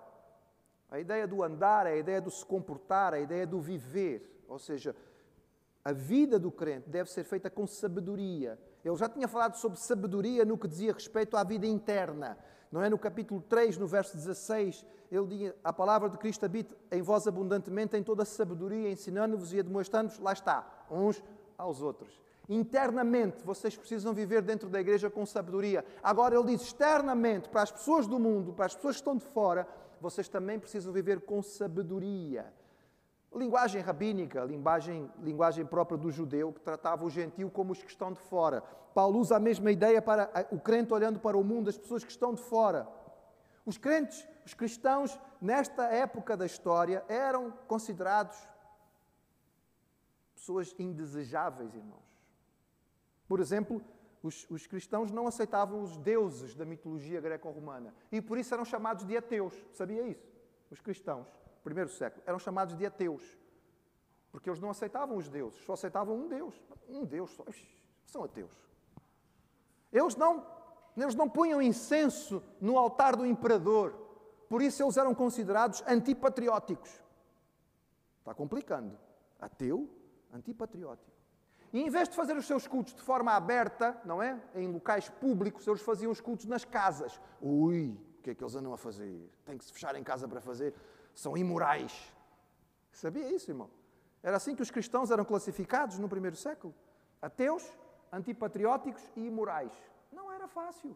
A 0.92 1.00
ideia 1.00 1.28
do 1.28 1.44
andar 1.44 1.86
a 1.86 1.96
ideia 1.96 2.20
do 2.20 2.32
se 2.32 2.44
comportar, 2.44 3.14
a 3.14 3.20
ideia 3.20 3.46
do 3.46 3.60
viver. 3.60 4.44
Ou 4.48 4.58
seja, 4.58 4.96
a 5.90 5.92
vida 5.92 6.38
do 6.38 6.52
crente 6.52 6.88
deve 6.88 7.10
ser 7.10 7.24
feita 7.24 7.50
com 7.50 7.66
sabedoria. 7.66 8.60
Ele 8.86 8.96
já 8.96 9.10
tinha 9.10 9.28
falado 9.28 9.56
sobre 9.56 9.80
sabedoria 9.80 10.46
no 10.46 10.56
que 10.56 10.68
dizia 10.68 10.94
respeito 10.94 11.36
à 11.36 11.44
vida 11.44 11.66
interna. 11.66 12.38
Não 12.72 12.84
é? 12.84 12.90
No 12.90 12.98
capítulo 13.00 13.42
3, 13.50 13.76
no 13.78 13.88
verso 13.88 14.16
16, 14.16 14.86
ele 15.12 15.26
diz: 15.26 15.54
A 15.64 15.74
palavra 15.74 16.08
de 16.08 16.18
Cristo 16.20 16.46
habita 16.46 16.76
em 16.92 17.02
vós 17.02 17.28
abundantemente, 17.28 17.98
em 17.98 18.04
toda 18.04 18.22
a 18.22 18.26
sabedoria, 18.26 18.92
ensinando-vos 18.92 19.52
e 19.52 19.60
admoestando-vos. 19.60 20.20
Lá 20.20 20.32
está, 20.32 20.86
uns 20.92 21.24
aos 21.58 21.82
outros. 21.82 22.22
Internamente, 22.48 23.44
vocês 23.44 23.76
precisam 23.76 24.14
viver 24.14 24.44
dentro 24.44 24.70
da 24.70 24.80
igreja 24.80 25.10
com 25.10 25.26
sabedoria. 25.26 25.84
Agora, 26.04 26.36
ele 26.36 26.46
diz 26.46 26.62
externamente, 26.62 27.50
para 27.50 27.64
as 27.64 27.72
pessoas 27.72 28.06
do 28.06 28.20
mundo, 28.20 28.54
para 28.54 28.68
as 28.68 28.76
pessoas 28.76 28.98
que 28.98 29.02
estão 29.02 29.18
de 29.18 29.26
fora, 29.26 29.68
vocês 30.00 30.30
também 30.30 30.60
precisam 30.60 30.94
viver 30.94 31.22
com 31.22 31.42
sabedoria. 31.42 32.54
Linguagem 33.34 33.82
rabínica, 33.82 34.44
linguagem, 34.44 35.12
linguagem 35.22 35.66
própria 35.66 35.98
do 35.98 36.12
judeu, 36.12 36.52
que 36.52 36.62
tratava 36.62 37.06
o 37.06 37.10
gentio 37.10 37.50
como 37.50 37.72
os 37.72 37.84
que 37.84 37.90
estão 37.90 38.12
de 38.12 38.20
fora. 38.20 38.62
Paulo 38.94 39.20
usa 39.20 39.36
a 39.36 39.40
mesma 39.40 39.72
ideia 39.72 40.02
para 40.02 40.48
o 40.52 40.60
crente 40.60 40.94
olhando 40.94 41.20
para 41.20 41.38
o 41.38 41.44
mundo, 41.44 41.70
as 41.70 41.78
pessoas 41.78 42.04
que 42.04 42.12
estão 42.12 42.34
de 42.34 42.42
fora. 42.42 42.88
Os 43.66 43.78
crentes, 43.78 44.28
os 44.44 44.56
cristãos, 44.56 45.20
nesta 45.40 45.84
época 45.84 46.36
da 46.36 46.46
história, 46.46 47.06
eram 47.08 47.52
considerados 47.68 48.36
pessoas 50.34 50.74
indesejáveis, 50.80 51.76
irmãos. 51.76 52.10
Por 53.28 53.40
exemplo, 53.40 53.80
os, 54.24 54.48
os, 54.50 54.66
cristãos 54.66 55.12
não 55.12 55.28
aceitavam 55.28 55.84
os 55.84 55.98
deuses 55.98 56.56
da 56.56 56.66
mitologia 56.66 57.22
greco-romana 57.22 57.94
e 58.12 58.20
por 58.20 58.40
isso 58.40 58.54
eram 58.56 58.66
chamados 58.66 59.06
de 59.06 59.16
ateus. 59.16 59.54
Sabia 59.72 60.02
isso? 60.08 60.28
Os 60.72 60.82
cristãos 60.82 61.28
primeiro 61.64 61.90
século, 61.90 62.24
eram 62.26 62.40
chamados 62.40 62.76
de 62.76 62.86
ateus. 62.86 63.38
Porque 64.32 64.50
eles 64.50 64.60
não 64.60 64.70
aceitavam 64.70 65.18
os 65.18 65.28
deuses, 65.28 65.64
só 65.64 65.74
aceitavam 65.74 66.16
um 66.16 66.28
Deus. 66.28 66.56
Um 66.88 67.06
Deus 67.06 67.32
só. 67.32 67.44
São 68.06 68.24
ateus. 68.24 68.52
Eles 69.92 70.16
não, 70.16 70.46
eles 70.96 71.16
não 71.16 71.30
punham 71.30 71.62
incenso 71.62 72.44
no 72.62 72.78
altar 72.78 73.16
do 73.16 73.26
imperador. 73.26 73.94
Por 74.48 74.62
isso 74.62 74.84
eles 74.84 74.98
eram 74.98 75.14
considerados 75.14 75.84
antipatrióticos. 75.88 77.02
Está 78.20 78.34
complicando. 78.34 78.98
Ateu, 79.40 79.90
antipatriótico. 80.34 81.10
E 81.72 81.82
em 81.82 81.90
vez 81.90 82.10
de 82.10 82.16
fazer 82.16 82.36
os 82.36 82.46
seus 82.46 82.68
cultos 82.68 82.96
de 82.96 83.02
forma 83.02 83.32
aberta, 83.34 84.00
não 84.04 84.22
é? 84.22 84.40
Em 84.56 84.68
locais 84.68 85.08
públicos, 85.08 85.68
eles 85.68 85.82
faziam 85.82 86.12
os 86.12 86.20
cultos 86.20 86.46
nas 86.46 86.66
casas. 86.66 87.22
Ui, 87.40 87.96
o 88.18 88.22
que 88.24 88.32
é 88.32 88.36
que 88.36 88.44
eles 88.44 88.56
andam 88.56 88.74
a 88.74 88.78
fazer? 88.78 89.30
Tem 89.46 89.58
que 89.58 89.64
se 89.64 89.72
fechar 89.72 89.96
em 89.96 90.04
casa 90.04 90.28
para 90.28 90.42
fazer 90.42 90.74
são 91.20 91.38
imorais. 91.38 92.14
Sabia 92.92 93.30
isso, 93.30 93.52
irmão? 93.52 93.70
Era 94.24 94.38
assim 94.38 94.56
que 94.56 94.62
os 94.62 94.72
cristãos 94.72 95.12
eram 95.12 95.26
classificados 95.26 95.98
no 95.98 96.10
primeiro 96.10 96.36
século: 96.36 96.74
ateus, 97.22 97.64
antipatrióticos 98.12 99.04
e 99.16 99.28
imorais. 99.28 99.72
Não 100.12 100.32
era 100.32 100.48
fácil. 100.48 100.96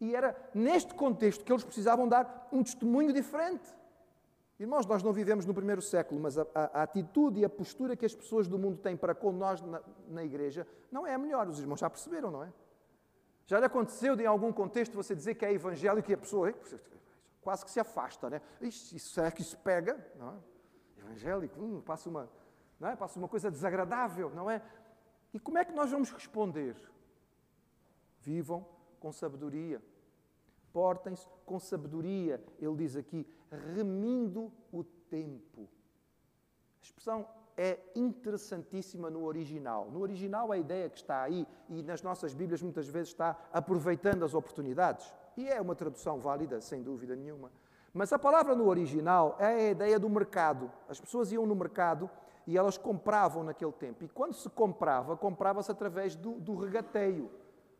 E 0.00 0.14
era 0.14 0.36
neste 0.54 0.94
contexto 0.94 1.44
que 1.44 1.52
eles 1.52 1.64
precisavam 1.64 2.08
dar 2.08 2.48
um 2.52 2.62
testemunho 2.62 3.12
diferente. 3.12 3.74
Irmãos, 4.60 4.86
nós 4.86 5.02
não 5.02 5.12
vivemos 5.12 5.44
no 5.44 5.54
primeiro 5.54 5.80
século, 5.80 6.20
mas 6.20 6.36
a, 6.36 6.46
a, 6.54 6.80
a 6.80 6.82
atitude 6.82 7.40
e 7.40 7.44
a 7.44 7.48
postura 7.48 7.96
que 7.96 8.04
as 8.04 8.14
pessoas 8.14 8.48
do 8.48 8.58
mundo 8.58 8.78
têm 8.78 8.96
para 8.96 9.14
com 9.14 9.32
nós 9.32 9.62
na, 9.62 9.80
na 10.08 10.24
igreja 10.24 10.66
não 10.90 11.06
é 11.06 11.14
a 11.14 11.18
melhor. 11.18 11.48
Os 11.48 11.60
irmãos 11.60 11.80
já 11.80 11.88
perceberam, 11.88 12.30
não 12.30 12.42
é? 12.42 12.52
Já 13.46 13.58
lhe 13.58 13.64
aconteceu 13.66 14.14
de, 14.14 14.24
em 14.24 14.26
algum 14.26 14.52
contexto 14.52 14.94
você 14.94 15.14
dizer 15.14 15.36
que 15.36 15.44
é 15.44 15.52
evangélico 15.52 16.10
e 16.10 16.14
a 16.14 16.18
pessoa 16.18 16.52
quase 17.48 17.64
que 17.64 17.70
se 17.70 17.80
afasta, 17.80 18.28
né? 18.28 18.42
Ixi, 18.60 18.98
será 18.98 19.30
que 19.30 19.40
isso 19.40 19.56
pega? 19.56 19.96
Não 20.16 20.32
é? 20.32 20.38
Evangélico, 20.98 21.58
hum, 21.58 21.80
passa, 21.80 22.06
uma, 22.06 22.28
não 22.78 22.90
é? 22.90 22.94
passa 22.94 23.18
uma 23.18 23.26
coisa 23.26 23.50
desagradável, 23.50 24.28
não 24.34 24.50
é? 24.50 24.60
E 25.32 25.40
como 25.40 25.56
é 25.56 25.64
que 25.64 25.72
nós 25.72 25.90
vamos 25.90 26.10
responder? 26.10 26.76
Vivam 28.20 28.66
com 29.00 29.10
sabedoria. 29.10 29.82
Portem-se 30.74 31.26
com 31.46 31.58
sabedoria, 31.58 32.44
ele 32.58 32.76
diz 32.76 32.96
aqui, 32.96 33.26
remindo 33.74 34.52
o 34.70 34.84
tempo. 34.84 35.70
A 36.82 36.84
expressão 36.84 37.26
é 37.56 37.78
interessantíssima 37.96 39.08
no 39.08 39.24
original. 39.24 39.90
No 39.90 40.02
original, 40.02 40.52
a 40.52 40.58
ideia 40.58 40.90
que 40.90 40.98
está 40.98 41.22
aí, 41.22 41.46
e 41.70 41.82
nas 41.82 42.02
nossas 42.02 42.34
Bíblias 42.34 42.60
muitas 42.60 42.86
vezes 42.86 43.08
está 43.08 43.38
aproveitando 43.50 44.22
as 44.22 44.34
oportunidades. 44.34 45.10
E 45.38 45.48
é 45.48 45.60
uma 45.60 45.76
tradução 45.76 46.18
válida, 46.18 46.60
sem 46.60 46.82
dúvida 46.82 47.14
nenhuma. 47.14 47.52
Mas 47.94 48.12
a 48.12 48.18
palavra 48.18 48.56
no 48.56 48.66
original 48.66 49.36
é 49.38 49.46
a 49.46 49.70
ideia 49.70 49.96
do 49.96 50.10
mercado. 50.10 50.68
As 50.88 51.00
pessoas 51.00 51.30
iam 51.30 51.46
no 51.46 51.54
mercado 51.54 52.10
e 52.44 52.58
elas 52.58 52.76
compravam 52.76 53.44
naquele 53.44 53.70
tempo. 53.70 54.02
E 54.02 54.08
quando 54.08 54.32
se 54.34 54.50
comprava, 54.50 55.16
comprava-se 55.16 55.70
através 55.70 56.16
do, 56.16 56.32
do, 56.40 56.56
regateio. 56.56 57.30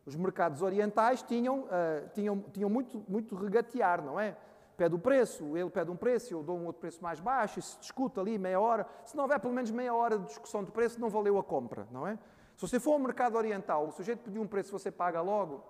Os 0.06 0.14
mercados 0.14 0.62
orientais 0.62 1.20
tinham, 1.20 1.62
uh, 1.62 2.08
tinham, 2.14 2.44
tinham 2.52 2.70
muito, 2.70 3.04
muito 3.08 3.34
regatear, 3.34 4.04
não 4.04 4.20
é? 4.20 4.36
Pede 4.76 4.94
o 4.94 4.98
preço, 5.00 5.56
ele 5.56 5.68
pede 5.68 5.90
um 5.90 5.96
preço, 5.96 6.32
eu 6.32 6.44
dou 6.44 6.56
um 6.56 6.66
outro 6.66 6.80
preço 6.80 7.02
mais 7.02 7.18
baixo, 7.18 7.58
e 7.58 7.62
se 7.62 7.76
discute 7.80 8.20
ali 8.20 8.38
meia 8.38 8.60
hora. 8.60 8.86
Se 9.04 9.16
não 9.16 9.24
houver 9.24 9.40
pelo 9.40 9.52
menos 9.52 9.72
meia 9.72 9.92
hora 9.92 10.16
de 10.16 10.26
discussão 10.26 10.62
de 10.62 10.70
preço, 10.70 11.00
não 11.00 11.08
valeu 11.08 11.36
a 11.36 11.42
compra, 11.42 11.88
não 11.90 12.06
é? 12.06 12.16
Se 12.54 12.62
você 12.62 12.78
for 12.78 12.92
ao 12.92 12.98
mercado 13.00 13.36
oriental, 13.36 13.88
o 13.88 13.90
sujeito 13.90 14.20
pediu 14.20 14.42
um 14.42 14.46
preço, 14.46 14.70
você 14.70 14.92
paga 14.92 15.20
logo, 15.20 15.64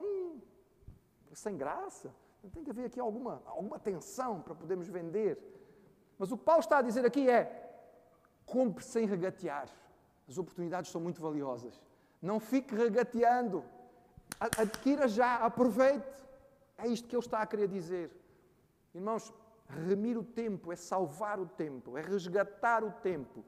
sem 1.38 1.57
graça. 1.57 2.14
Tem 2.53 2.62
que 2.64 2.70
haver 2.70 2.87
aqui 2.87 3.01
alguma, 3.01 3.42
alguma 3.46 3.79
tensão 3.79 4.40
para 4.40 4.55
podermos 4.55 4.88
vender. 4.88 5.38
Mas 6.18 6.31
o 6.33 6.38
que 6.38 6.44
Paulo 6.44 6.61
está 6.61 6.79
a 6.79 6.83
dizer 6.83 7.05
aqui 7.05 7.29
é: 7.29 7.42
compre 8.46 8.85
sem 8.85 9.07
regatear. 9.07 9.68
As 10.29 10.38
oportunidades 10.38 10.90
são 10.90 11.01
muito 11.01 11.20
valiosas. 11.20 11.81
Não 12.20 12.38
fique 12.38 12.74
regateando. 12.74 13.64
Adquira 14.38 15.09
já, 15.09 15.37
aproveite. 15.37 16.07
É 16.77 16.87
isto 16.87 17.09
que 17.09 17.16
ele 17.16 17.24
está 17.24 17.40
a 17.42 17.46
querer 17.46 17.68
dizer. 17.68 18.11
Irmãos, 18.94 19.33
remir 19.68 20.16
o 20.16 20.24
tempo 20.24 20.72
é 20.72 20.77
salvar 20.77 21.40
o 21.40 21.46
tempo, 21.46 21.96
é 21.96 22.03
resgatar 22.03 22.85
o 22.85 22.92
tempo. 22.92 23.44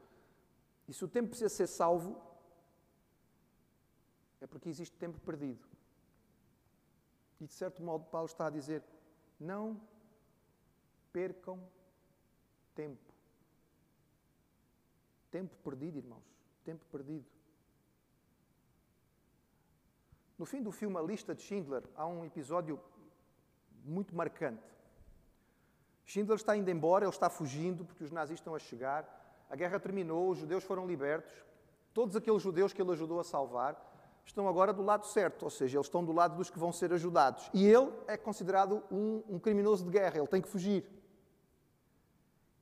E 0.89 0.93
se 0.93 1.05
o 1.05 1.09
tempo 1.09 1.29
precisa 1.29 1.49
ser 1.49 1.67
salvo, 1.67 2.21
é 4.41 4.47
porque 4.47 4.69
existe 4.69 4.97
tempo 4.97 5.21
perdido. 5.21 5.70
E 7.41 7.47
de 7.47 7.55
certo 7.55 7.83
modo, 7.83 8.05
Paulo 8.05 8.27
está 8.27 8.47
a 8.47 8.51
dizer: 8.51 8.85
não 9.39 9.81
percam 11.13 11.59
tempo. 12.75 13.15
Tempo 15.31 15.57
perdido, 15.65 15.99
irmãos. 15.99 16.25
Tempo 16.65 16.85
perdido. 16.87 17.25
No 20.37 20.45
fim 20.45 20.63
do 20.63 20.73
filme 20.73 20.97
A 20.97 21.03
Lista 21.03 21.35
de 21.35 21.43
Schindler, 21.43 21.83
há 21.95 22.07
um 22.07 22.25
episódio 22.25 22.81
muito 23.85 24.15
marcante. 24.15 24.69
Schindler 26.05 26.37
está 26.37 26.57
indo 26.57 26.71
embora, 26.71 27.05
ele 27.05 27.13
está 27.13 27.31
fugindo 27.31 27.85
porque 27.85 28.03
os 28.03 28.11
nazis 28.11 28.39
estão 28.39 28.55
a 28.55 28.59
chegar. 28.59 29.19
A 29.49 29.57
guerra 29.57 29.79
terminou, 29.79 30.31
os 30.31 30.39
judeus 30.39 30.65
foram 30.65 30.87
libertos. 30.87 31.33
Todos 31.93 32.17
aqueles 32.17 32.43
judeus 32.43 32.73
que 32.73 32.81
ele 32.81 32.93
ajudou 32.93 33.21
a 33.21 33.25
salvar 33.25 33.90
estão 34.31 34.49
agora 34.49 34.73
do 34.73 34.83
lado 34.83 35.07
certo, 35.07 35.43
ou 35.43 35.51
seja, 35.51 35.77
eles 35.77 35.87
estão 35.87 36.05
do 36.05 36.13
lado 36.13 36.37
dos 36.37 36.51
que 36.51 36.59
vão 36.59 36.73
ser 36.73 36.93
ajudados. 36.93 37.51
E 37.53 37.67
ele 37.67 37.93
é 38.07 38.17
considerado 38.17 38.83
um, 38.91 39.23
um 39.29 39.39
criminoso 39.39 39.85
de 39.85 39.91
guerra, 39.91 40.19
ele 40.19 40.27
tem 40.27 40.41
que 40.41 40.49
fugir. 40.49 40.85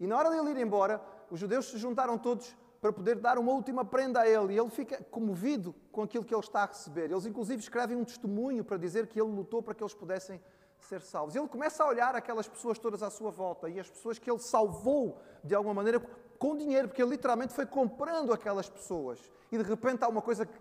E 0.01 0.07
na 0.07 0.17
hora 0.17 0.31
de 0.31 0.37
ele 0.37 0.51
ir 0.51 0.65
embora, 0.65 1.01
os 1.31 1.39
judeus 1.39 1.67
se 1.67 1.79
juntaram 1.79 2.17
todos 2.17 2.57
para 2.81 2.93
poder 2.93 3.17
dar 3.17 3.39
uma 3.39 3.53
última 3.53 3.85
prenda 3.85 4.21
a 4.21 4.29
ele. 4.29 4.55
E 4.55 4.59
ele 4.59 4.71
fica 4.71 5.03
comovido 5.11 5.75
com 5.91 6.03
aquilo 6.03 6.25
que 6.25 6.35
ele 6.35 6.41
está 6.41 6.63
a 6.63 6.67
receber. 6.67 7.11
Eles, 7.11 7.27
inclusive, 7.27 7.61
escrevem 7.61 7.97
um 7.97 8.05
testemunho 8.05 8.65
para 8.65 8.77
dizer 8.77 9.07
que 9.09 9.21
ele 9.21 9.31
lutou 9.31 9.63
para 9.63 9.75
que 9.75 9.83
eles 9.83 9.95
pudessem 9.95 10.41
ser 10.79 11.03
salvos. 11.03 11.35
Ele 11.35 11.49
começa 11.49 11.83
a 11.83 11.89
olhar 11.89 12.15
aquelas 12.15 12.47
pessoas 12.47 12.79
todas 12.79 13.03
à 13.03 13.11
sua 13.11 13.31
volta 13.31 13.69
e 13.69 13.81
as 13.81 13.91
pessoas 13.91 14.19
que 14.19 14.31
ele 14.31 14.39
salvou 14.39 15.21
de 15.43 15.55
alguma 15.55 15.75
maneira 15.75 16.01
com 16.39 16.57
dinheiro, 16.57 16.87
porque 16.87 17.03
ele 17.03 17.11
literalmente 17.11 17.53
foi 17.53 17.67
comprando 17.67 18.33
aquelas 18.33 18.69
pessoas. 18.69 19.19
E 19.51 19.59
de 19.59 19.65
repente 19.65 20.05
há 20.05 20.09
uma 20.09 20.23
coisa 20.23 20.47
que 20.47 20.57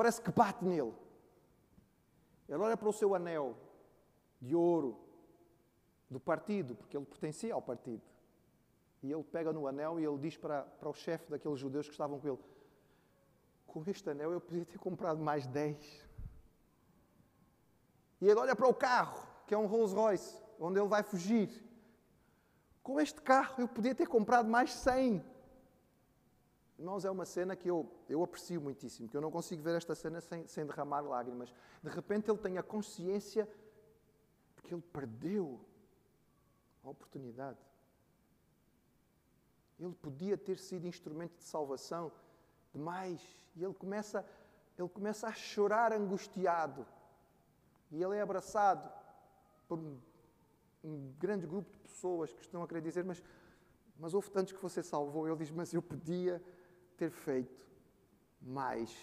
parece 0.00 0.22
que 0.22 0.32
bate 0.32 0.64
nele. 0.64 0.94
Ele 2.48 2.62
olha 2.62 2.74
para 2.74 2.88
o 2.88 2.92
seu 2.92 3.14
anel 3.14 3.54
de 4.40 4.56
ouro 4.56 4.98
do 6.08 6.18
partido, 6.18 6.74
porque 6.74 6.96
ele 6.96 7.04
pertencia 7.04 7.52
ao 7.52 7.60
partido. 7.60 8.00
E 9.02 9.12
ele 9.12 9.22
pega 9.22 9.52
no 9.52 9.66
anel 9.66 10.00
e 10.00 10.04
ele 10.06 10.16
diz 10.16 10.38
para, 10.38 10.62
para 10.62 10.88
o 10.88 10.94
chefe 10.94 11.30
daqueles 11.30 11.58
judeus 11.58 11.86
que 11.86 11.92
estavam 11.92 12.18
com 12.18 12.28
ele: 12.28 12.38
Com 13.66 13.82
este 13.86 14.08
anel 14.08 14.32
eu 14.32 14.40
podia 14.40 14.64
ter 14.64 14.78
comprado 14.78 15.20
mais 15.20 15.46
10. 15.46 16.08
E 18.22 18.26
ele 18.26 18.40
olha 18.40 18.56
para 18.56 18.68
o 18.68 18.72
carro, 18.72 19.22
que 19.46 19.52
é 19.52 19.58
um 19.58 19.66
Rolls 19.66 19.94
Royce, 19.94 20.42
onde 20.58 20.80
ele 20.80 20.88
vai 20.88 21.02
fugir. 21.02 21.50
Com 22.82 22.98
este 22.98 23.20
carro 23.20 23.56
eu 23.58 23.68
podia 23.68 23.94
ter 23.94 24.06
comprado 24.06 24.48
mais 24.48 24.72
100. 24.72 25.22
Irmãos, 26.80 27.04
é 27.04 27.10
uma 27.10 27.26
cena 27.26 27.54
que 27.54 27.68
eu, 27.68 27.86
eu 28.08 28.22
aprecio 28.24 28.58
muitíssimo, 28.58 29.06
que 29.06 29.14
eu 29.14 29.20
não 29.20 29.30
consigo 29.30 29.62
ver 29.62 29.76
esta 29.76 29.94
cena 29.94 30.18
sem, 30.18 30.46
sem 30.46 30.64
derramar 30.64 31.02
lágrimas. 31.02 31.52
De 31.82 31.90
repente 31.90 32.30
ele 32.30 32.38
tem 32.38 32.56
a 32.56 32.62
consciência 32.62 33.46
de 34.56 34.62
que 34.62 34.72
ele 34.72 34.82
perdeu 34.90 35.60
a 36.82 36.88
oportunidade. 36.88 37.58
Ele 39.78 39.92
podia 39.92 40.38
ter 40.38 40.58
sido 40.58 40.86
instrumento 40.86 41.36
de 41.36 41.44
salvação 41.44 42.10
demais. 42.72 43.20
E 43.54 43.62
ele 43.62 43.74
começa, 43.74 44.24
ele 44.78 44.88
começa 44.88 45.28
a 45.28 45.34
chorar 45.34 45.92
angustiado. 45.92 46.86
E 47.90 48.02
ele 48.02 48.16
é 48.16 48.22
abraçado 48.22 48.90
por 49.68 49.78
um, 49.78 49.98
um 50.82 51.12
grande 51.18 51.46
grupo 51.46 51.70
de 51.70 51.78
pessoas 51.80 52.32
que 52.32 52.40
estão 52.40 52.62
a 52.62 52.66
querer 52.66 52.80
dizer: 52.80 53.04
Mas, 53.04 53.22
mas 53.98 54.14
houve 54.14 54.30
tantos 54.30 54.54
que 54.54 54.62
você 54.62 54.82
salvou. 54.82 55.28
Ele 55.28 55.36
diz: 55.36 55.50
Mas 55.50 55.74
eu 55.74 55.82
podia 55.82 56.42
ter 57.00 57.10
feito 57.10 57.66
mais. 58.42 58.94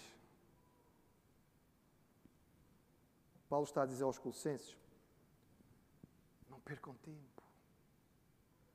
Paulo 3.50 3.66
está 3.66 3.82
a 3.82 3.86
dizer 3.88 4.04
aos 4.04 4.20
Colossenses: 4.20 4.78
Não 6.48 6.60
percam 6.60 6.94
tempo. 6.94 7.44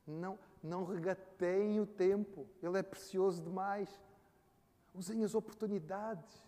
Não, 0.05 0.37
não 0.61 0.85
regateiem 0.85 1.79
o 1.81 1.87
tempo. 1.87 2.49
Ele 2.61 2.79
é 2.79 2.83
precioso 2.83 3.41
demais. 3.41 3.89
Usem 4.93 5.23
as 5.23 5.37
oportunidades. 5.37 6.43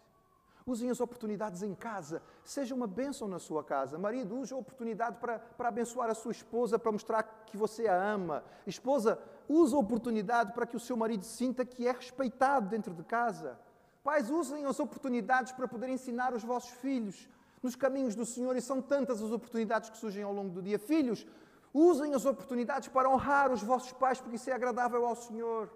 Usem 0.67 0.89
as 0.89 0.99
oportunidades 0.99 1.63
em 1.63 1.75
casa. 1.75 2.23
Seja 2.43 2.75
uma 2.75 2.87
bênção 2.87 3.29
na 3.29 3.39
sua 3.39 3.63
casa. 3.63 3.99
Marido, 3.99 4.39
use 4.39 4.51
a 4.55 4.57
oportunidade 4.57 5.19
para, 5.19 5.39
para 5.39 5.69
abençoar 5.69 6.09
a 6.09 6.15
sua 6.15 6.33
esposa, 6.33 6.79
para 6.79 6.91
mostrar 6.91 7.23
que 7.45 7.55
você 7.55 7.87
a 7.87 7.95
ama. 7.95 8.43
Esposa, 8.67 9.19
use 9.47 9.75
a 9.75 9.79
oportunidade 9.79 10.55
para 10.55 10.67
que 10.67 10.75
o 10.75 10.81
seu 10.81 10.97
marido 10.97 11.23
sinta 11.23 11.67
que 11.67 11.87
é 11.87 11.93
respeitado 11.93 12.67
dentro 12.67 12.95
de 12.95 13.05
casa. 13.05 13.59
Pais, 14.03 14.31
usem 14.31 14.65
as 14.65 14.81
oportunidades 14.81 15.53
para 15.53 15.69
poder 15.69 15.91
ensinar 15.91 16.33
os 16.33 16.43
vossos 16.43 16.71
filhos 16.71 17.29
nos 17.63 17.77
caminhos 17.77 18.15
do 18.15 18.25
Senhor, 18.25 18.57
e 18.57 18.61
são 18.63 18.81
tantas 18.81 19.23
as 19.23 19.33
oportunidades 19.33 19.91
que 19.91 19.99
surgem 19.99 20.23
ao 20.23 20.33
longo 20.33 20.49
do 20.51 20.63
dia. 20.63 20.79
Filhos, 20.79 21.27
usem 21.75 22.15
as 22.15 22.25
oportunidades 22.25 22.89
para 22.89 23.11
honrar 23.11 23.53
os 23.53 23.63
vossos 23.63 23.93
pais, 23.93 24.19
porque 24.19 24.37
isso 24.37 24.49
é 24.49 24.55
agradável 24.55 25.07
ao 25.07 25.15
Senhor. 25.15 25.71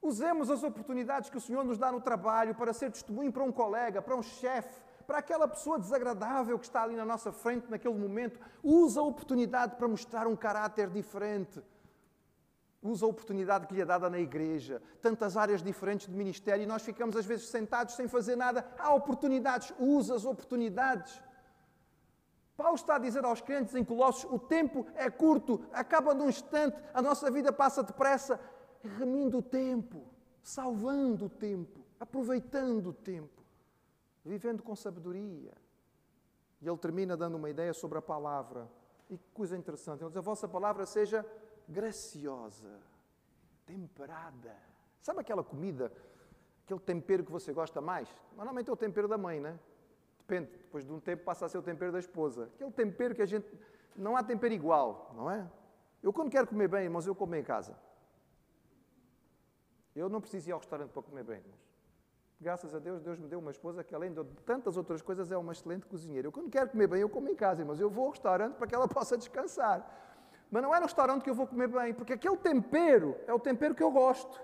Usemos 0.00 0.50
as 0.50 0.62
oportunidades 0.62 1.28
que 1.28 1.36
o 1.36 1.40
Senhor 1.40 1.64
nos 1.64 1.76
dá 1.76 1.90
no 1.90 2.00
trabalho 2.00 2.54
para 2.54 2.72
ser 2.72 2.90
testemunho 2.90 3.32
para 3.32 3.42
um 3.42 3.50
colega, 3.50 4.00
para 4.00 4.14
um 4.14 4.22
chefe, 4.22 4.80
para 5.06 5.18
aquela 5.18 5.48
pessoa 5.48 5.78
desagradável 5.78 6.58
que 6.58 6.66
está 6.66 6.82
ali 6.82 6.94
na 6.94 7.04
nossa 7.04 7.32
frente 7.32 7.68
naquele 7.68 7.98
momento. 7.98 8.38
Usa 8.62 9.00
a 9.00 9.02
oportunidade 9.02 9.74
para 9.76 9.88
mostrar 9.88 10.26
um 10.26 10.36
caráter 10.36 10.88
diferente. 10.88 11.60
Usa 12.80 13.06
a 13.06 13.08
oportunidade 13.08 13.66
que 13.66 13.74
lhe 13.74 13.80
é 13.80 13.84
dada 13.84 14.08
na 14.08 14.20
igreja. 14.20 14.80
Tantas 15.02 15.36
áreas 15.36 15.62
diferentes 15.62 16.06
de 16.06 16.14
ministério 16.14 16.62
e 16.62 16.66
nós 16.66 16.82
ficamos 16.82 17.16
às 17.16 17.26
vezes 17.26 17.48
sentados 17.48 17.96
sem 17.96 18.06
fazer 18.06 18.36
nada. 18.36 18.64
Há 18.78 18.94
oportunidades. 18.94 19.74
Usa 19.80 20.14
as 20.14 20.24
oportunidades. 20.24 21.20
Paulo 22.56 22.74
está 22.74 22.96
a 22.96 22.98
dizer 22.98 23.24
aos 23.24 23.40
crentes 23.40 23.74
em 23.74 23.84
Colossos: 23.84 24.30
o 24.30 24.38
tempo 24.38 24.86
é 24.94 25.10
curto, 25.10 25.64
acaba 25.72 26.12
num 26.12 26.28
instante, 26.28 26.76
a 26.92 27.00
nossa 27.00 27.30
vida 27.30 27.52
passa 27.52 27.82
depressa 27.82 28.38
remindo 28.82 29.38
o 29.38 29.42
tempo, 29.42 30.04
salvando 30.42 31.26
o 31.26 31.28
tempo, 31.28 31.80
aproveitando 31.98 32.88
o 32.88 32.92
tempo, 32.92 33.42
vivendo 34.24 34.62
com 34.62 34.74
sabedoria. 34.76 35.52
E 36.60 36.68
ele 36.68 36.76
termina 36.78 37.16
dando 37.16 37.36
uma 37.36 37.50
ideia 37.50 37.72
sobre 37.72 37.98
a 37.98 38.02
palavra. 38.02 38.68
E 39.08 39.16
que 39.16 39.30
coisa 39.32 39.56
interessante, 39.56 40.02
ele 40.02 40.08
diz: 40.08 40.16
a 40.16 40.20
vossa 40.20 40.46
palavra 40.48 40.84
seja 40.84 41.24
graciosa, 41.68 42.78
temperada. 43.66 44.54
Sabe 45.00 45.20
aquela 45.20 45.44
comida, 45.44 45.92
aquele 46.64 46.80
tempero 46.80 47.24
que 47.24 47.30
você 47.30 47.52
gosta 47.52 47.80
mais? 47.80 48.08
Normalmente 48.36 48.68
é 48.68 48.72
o 48.72 48.76
tempero 48.76 49.08
da 49.08 49.16
mãe, 49.16 49.40
né? 49.40 49.58
Depende, 50.18 50.50
depois 50.50 50.84
de 50.84 50.92
um 50.92 51.00
tempo 51.00 51.24
passa 51.24 51.46
a 51.46 51.48
ser 51.48 51.56
o 51.58 51.62
tempero 51.62 51.90
da 51.90 51.98
esposa. 51.98 52.50
Aquele 52.54 52.72
tempero 52.72 53.14
que 53.14 53.22
a 53.22 53.26
gente. 53.26 53.46
Não 53.96 54.16
há 54.16 54.22
tempero 54.22 54.54
igual, 54.54 55.12
não 55.16 55.30
é? 55.30 55.50
Eu, 56.02 56.12
quando 56.12 56.30
quero 56.30 56.46
comer 56.46 56.68
bem, 56.68 56.84
irmãos, 56.84 57.06
eu 57.06 57.14
como 57.14 57.34
em 57.34 57.42
casa. 57.42 57.76
Eu 59.98 60.08
não 60.08 60.20
preciso 60.20 60.48
ir 60.48 60.52
ao 60.52 60.58
restaurante 60.58 60.90
para 60.90 61.02
comer 61.02 61.24
bem, 61.24 61.38
irmãos. 61.38 61.68
Graças 62.40 62.72
a 62.72 62.78
Deus, 62.78 63.02
Deus 63.02 63.18
me 63.18 63.26
deu 63.26 63.40
uma 63.40 63.50
esposa 63.50 63.82
que, 63.82 63.92
além 63.92 64.12
de 64.12 64.22
tantas 64.46 64.76
outras 64.76 65.02
coisas, 65.02 65.32
é 65.32 65.36
uma 65.36 65.52
excelente 65.52 65.86
cozinheira. 65.86 66.28
Eu, 66.28 66.32
quando 66.32 66.48
quero 66.48 66.70
comer 66.70 66.86
bem, 66.86 67.00
eu 67.00 67.08
como 67.08 67.28
em 67.28 67.34
casa, 67.34 67.62
irmãos. 67.62 67.80
Eu 67.80 67.90
vou 67.90 68.04
ao 68.04 68.10
restaurante 68.10 68.54
para 68.54 68.66
que 68.68 68.74
ela 68.74 68.86
possa 68.88 69.18
descansar. 69.18 69.84
Mas 70.48 70.62
não 70.62 70.72
é 70.74 70.78
no 70.78 70.86
restaurante 70.86 71.22
que 71.24 71.30
eu 71.30 71.34
vou 71.34 71.48
comer 71.48 71.66
bem, 71.66 71.92
porque 71.92 72.12
aquele 72.12 72.36
tempero 72.36 73.16
é 73.26 73.34
o 73.34 73.40
tempero 73.40 73.74
que 73.74 73.82
eu 73.82 73.90
gosto. 73.90 74.40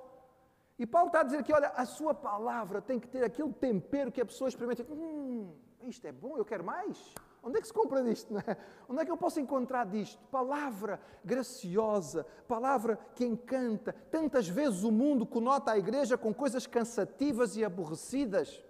E 0.76 0.84
Paulo 0.84 1.06
está 1.06 1.20
a 1.20 1.22
dizer 1.22 1.44
que, 1.44 1.52
olha, 1.52 1.68
a 1.68 1.86
sua 1.86 2.12
palavra 2.12 2.82
tem 2.82 2.98
que 2.98 3.06
ter 3.06 3.22
aquele 3.22 3.52
tempero 3.52 4.10
que 4.10 4.20
a 4.20 4.26
pessoa 4.26 4.48
experimenta. 4.48 4.84
Hum, 4.90 5.54
isto 5.82 6.04
é 6.04 6.10
bom, 6.10 6.36
eu 6.36 6.44
quero 6.44 6.64
mais. 6.64 7.14
Onde 7.44 7.58
é 7.58 7.60
que 7.60 7.66
se 7.66 7.74
compra 7.74 8.02
disto? 8.02 8.32
Não 8.32 8.40
é? 8.40 8.56
Onde 8.88 9.02
é 9.02 9.04
que 9.04 9.10
eu 9.10 9.16
posso 9.18 9.38
encontrar 9.38 9.84
disto? 9.84 10.18
Palavra 10.30 10.98
graciosa, 11.22 12.24
palavra 12.48 12.98
que 13.14 13.24
encanta. 13.24 13.92
Tantas 14.10 14.48
vezes 14.48 14.82
o 14.82 14.90
mundo 14.90 15.26
conota 15.26 15.72
a 15.72 15.78
igreja 15.78 16.16
com 16.16 16.32
coisas 16.32 16.66
cansativas 16.66 17.54
e 17.54 17.64
aborrecidas. 17.64 18.64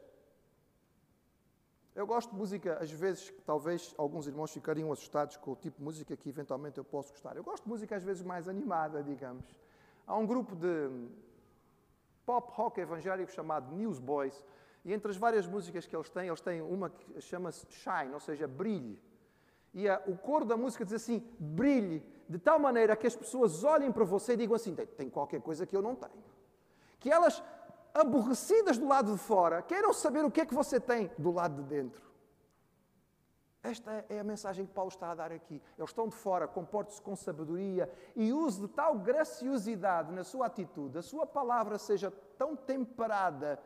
Eu 1.95 2.05
gosto 2.05 2.31
de 2.31 2.37
música, 2.37 2.77
às 2.81 2.91
vezes, 2.91 3.33
talvez 3.47 3.95
alguns 3.97 4.27
irmãos 4.27 4.51
ficariam 4.51 4.91
assustados 4.91 5.37
com 5.37 5.53
o 5.53 5.57
tipo 5.57 5.79
de 5.79 5.85
música 5.85 6.17
que 6.17 6.29
eventualmente 6.29 6.77
eu 6.77 6.85
posso 6.85 7.11
gostar. 7.11 7.37
Eu 7.37 7.45
gosto 7.45 7.63
de 7.63 7.69
música, 7.69 7.95
às 7.95 8.03
vezes, 8.03 8.25
mais 8.25 8.49
animada, 8.49 9.01
digamos. 9.05 9.47
Há 10.05 10.17
um 10.17 10.27
grupo 10.27 10.57
de 10.57 10.91
pop 12.27 12.51
rock 12.57 12.81
evangélico 12.81 13.31
chamado 13.31 13.73
Newsboys 13.77 14.43
e 14.85 14.93
entre 14.93 15.11
as 15.11 15.17
várias 15.17 15.47
músicas 15.47 15.87
que 15.87 15.97
eles 15.97 16.11
têm, 16.11 16.29
eles 16.29 16.41
têm 16.41 16.61
uma 16.61 16.91
que 16.91 17.21
chama-se 17.21 17.67
Shine, 17.71 18.13
ou 18.13 18.21
seja, 18.21 18.47
brilhe. 18.47 19.01
E 19.73 19.89
a, 19.89 20.01
o 20.07 20.17
coro 20.17 20.45
da 20.45 20.57
música 20.57 20.85
diz 20.85 20.95
assim: 20.95 21.27
brilhe, 21.39 22.05
de 22.29 22.39
tal 22.39 22.59
maneira 22.59 22.95
que 22.95 23.07
as 23.07 23.17
pessoas 23.17 23.65
olhem 23.65 23.91
para 23.91 24.05
você 24.05 24.35
e 24.35 24.37
digam 24.37 24.55
assim: 24.55 24.75
tem, 24.75 24.87
tem 24.87 25.09
qualquer 25.09 25.41
coisa 25.41 25.67
que 25.67 25.75
eu 25.75 25.81
não 25.81 25.95
tenho. 25.95 26.23
Que 27.01 27.11
elas, 27.11 27.43
aborrecidas 27.95 28.77
do 28.77 28.87
lado 28.87 29.13
de 29.13 29.19
fora, 29.19 29.63
queiram 29.63 29.93
saber 29.93 30.25
o 30.25 30.31
que 30.31 30.43
é 30.43 30.47
que 30.47 30.55
você 30.55 30.79
tem 30.79 31.11
do 31.19 31.33
lado 31.33 31.63
de 31.63 31.69
dentro. 31.69 32.05
Esta 33.63 34.05
é 34.11 34.21
a 34.21 34.25
mensagem 34.25 34.67
que 34.67 34.73
Paulo 34.75 34.91
está 34.91 35.11
a 35.11 35.15
dar 35.15 35.33
aqui. 35.33 35.63
Eles 35.79 35.89
estão 35.89 36.07
de 36.07 36.15
fora, 36.15 36.47
comporte-se 36.47 37.01
com 37.01 37.17
sabedoria 37.17 37.91
e 38.15 38.31
use 38.31 38.61
de 38.61 38.69
tal 38.69 38.99
graciosidade 38.99 40.13
na 40.13 40.23
sua 40.23 40.47
atitude, 40.47 40.99
a 40.99 41.03
sua 41.03 41.27
palavra 41.27 41.79
seja 41.79 42.11
tão 42.37 42.55
temperada 42.55 43.59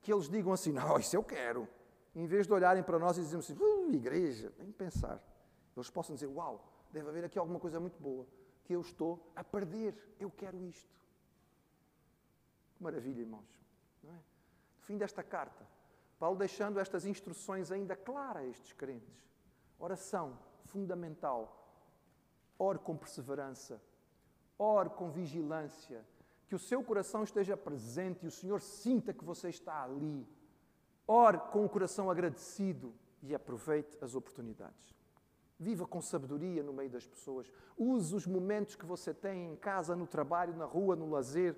que 0.00 0.12
eles 0.12 0.28
digam 0.28 0.52
assim: 0.52 0.72
não, 0.72 0.98
isso 0.98 1.16
eu 1.16 1.22
quero. 1.22 1.68
Em 2.14 2.26
vez 2.26 2.46
de 2.46 2.52
olharem 2.52 2.82
para 2.82 2.98
nós 2.98 3.16
e 3.16 3.20
dizerem 3.20 3.40
assim: 3.40 3.54
uh, 3.54 3.94
igreja, 3.94 4.52
nem 4.58 4.70
pensar. 4.72 5.22
Eles 5.76 5.90
possam 5.90 6.14
dizer: 6.14 6.26
uau, 6.26 6.64
deve 6.90 7.08
haver 7.08 7.24
aqui 7.24 7.38
alguma 7.38 7.60
coisa 7.60 7.78
muito 7.78 8.00
boa 8.00 8.26
que 8.64 8.72
eu 8.74 8.80
estou 8.80 9.30
a 9.34 9.42
perder. 9.42 9.94
Eu 10.18 10.30
quero 10.30 10.62
isto. 10.64 10.94
Que 12.76 12.82
maravilha, 12.82 13.20
irmãos. 13.20 13.60
Não 14.02 14.12
é? 14.12 14.16
No 14.16 14.82
fim 14.82 14.96
desta 14.96 15.22
carta, 15.22 15.66
Paulo 16.18 16.36
deixando 16.36 16.78
estas 16.78 17.04
instruções 17.04 17.70
ainda 17.70 17.96
claras 17.96 18.42
a 18.42 18.46
estes 18.46 18.72
crentes. 18.72 19.24
Oração 19.78 20.38
fundamental. 20.64 21.54
Ore 22.58 22.78
com 22.78 22.96
perseverança. 22.96 23.80
Ore 24.58 24.90
com 24.90 25.10
vigilância 25.10 26.04
que 26.48 26.54
o 26.54 26.58
seu 26.58 26.82
coração 26.82 27.22
esteja 27.22 27.56
presente 27.56 28.24
e 28.24 28.28
o 28.28 28.32
Senhor 28.32 28.60
sinta 28.62 29.12
que 29.12 29.24
você 29.24 29.50
está 29.50 29.82
ali. 29.82 30.26
Ore 31.06 31.38
com 31.52 31.64
o 31.64 31.68
coração 31.68 32.10
agradecido 32.10 32.94
e 33.22 33.34
aproveite 33.34 33.98
as 34.00 34.14
oportunidades. 34.14 34.96
Viva 35.58 35.86
com 35.86 36.00
sabedoria 36.00 36.62
no 36.62 36.72
meio 36.72 36.88
das 36.88 37.06
pessoas. 37.06 37.52
Use 37.76 38.14
os 38.14 38.26
momentos 38.26 38.76
que 38.76 38.86
você 38.86 39.12
tem 39.12 39.52
em 39.52 39.56
casa, 39.56 39.94
no 39.94 40.06
trabalho, 40.06 40.56
na 40.56 40.64
rua, 40.64 40.96
no 40.96 41.10
lazer, 41.10 41.54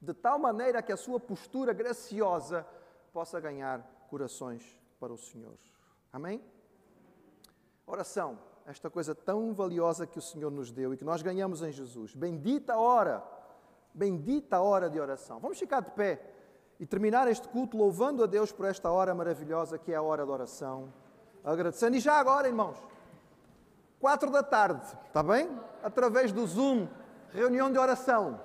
de 0.00 0.14
tal 0.14 0.38
maneira 0.38 0.82
que 0.82 0.92
a 0.92 0.96
sua 0.96 1.18
postura 1.18 1.72
graciosa 1.72 2.66
possa 3.12 3.40
ganhar 3.40 3.82
corações 4.08 4.78
para 5.00 5.12
o 5.12 5.18
Senhor. 5.18 5.58
Amém? 6.12 6.40
Oração, 7.84 8.38
esta 8.64 8.88
coisa 8.88 9.14
tão 9.14 9.52
valiosa 9.52 10.06
que 10.06 10.18
o 10.18 10.22
Senhor 10.22 10.50
nos 10.50 10.70
deu 10.70 10.94
e 10.94 10.96
que 10.96 11.04
nós 11.04 11.22
ganhamos 11.22 11.62
em 11.62 11.72
Jesus. 11.72 12.14
Bendita 12.14 12.76
hora 12.76 13.41
Bendita 13.94 14.60
hora 14.60 14.88
de 14.88 14.98
oração. 14.98 15.38
Vamos 15.38 15.58
ficar 15.58 15.80
de 15.80 15.90
pé 15.90 16.20
e 16.80 16.86
terminar 16.86 17.28
este 17.28 17.46
culto 17.48 17.76
louvando 17.76 18.24
a 18.24 18.26
Deus 18.26 18.50
por 18.50 18.66
esta 18.66 18.90
hora 18.90 19.14
maravilhosa 19.14 19.78
que 19.78 19.92
é 19.92 19.96
a 19.96 20.02
hora 20.02 20.26
da 20.26 20.32
oração. 20.32 20.92
Agradecendo. 21.44 21.96
E 21.96 22.00
já 22.00 22.14
agora, 22.14 22.48
irmãos, 22.48 22.76
quatro 24.00 24.30
da 24.30 24.42
tarde, 24.42 24.86
está 25.06 25.22
bem? 25.22 25.48
Através 25.82 26.32
do 26.32 26.46
Zoom, 26.46 26.88
reunião 27.32 27.70
de 27.70 27.78
oração. 27.78 28.40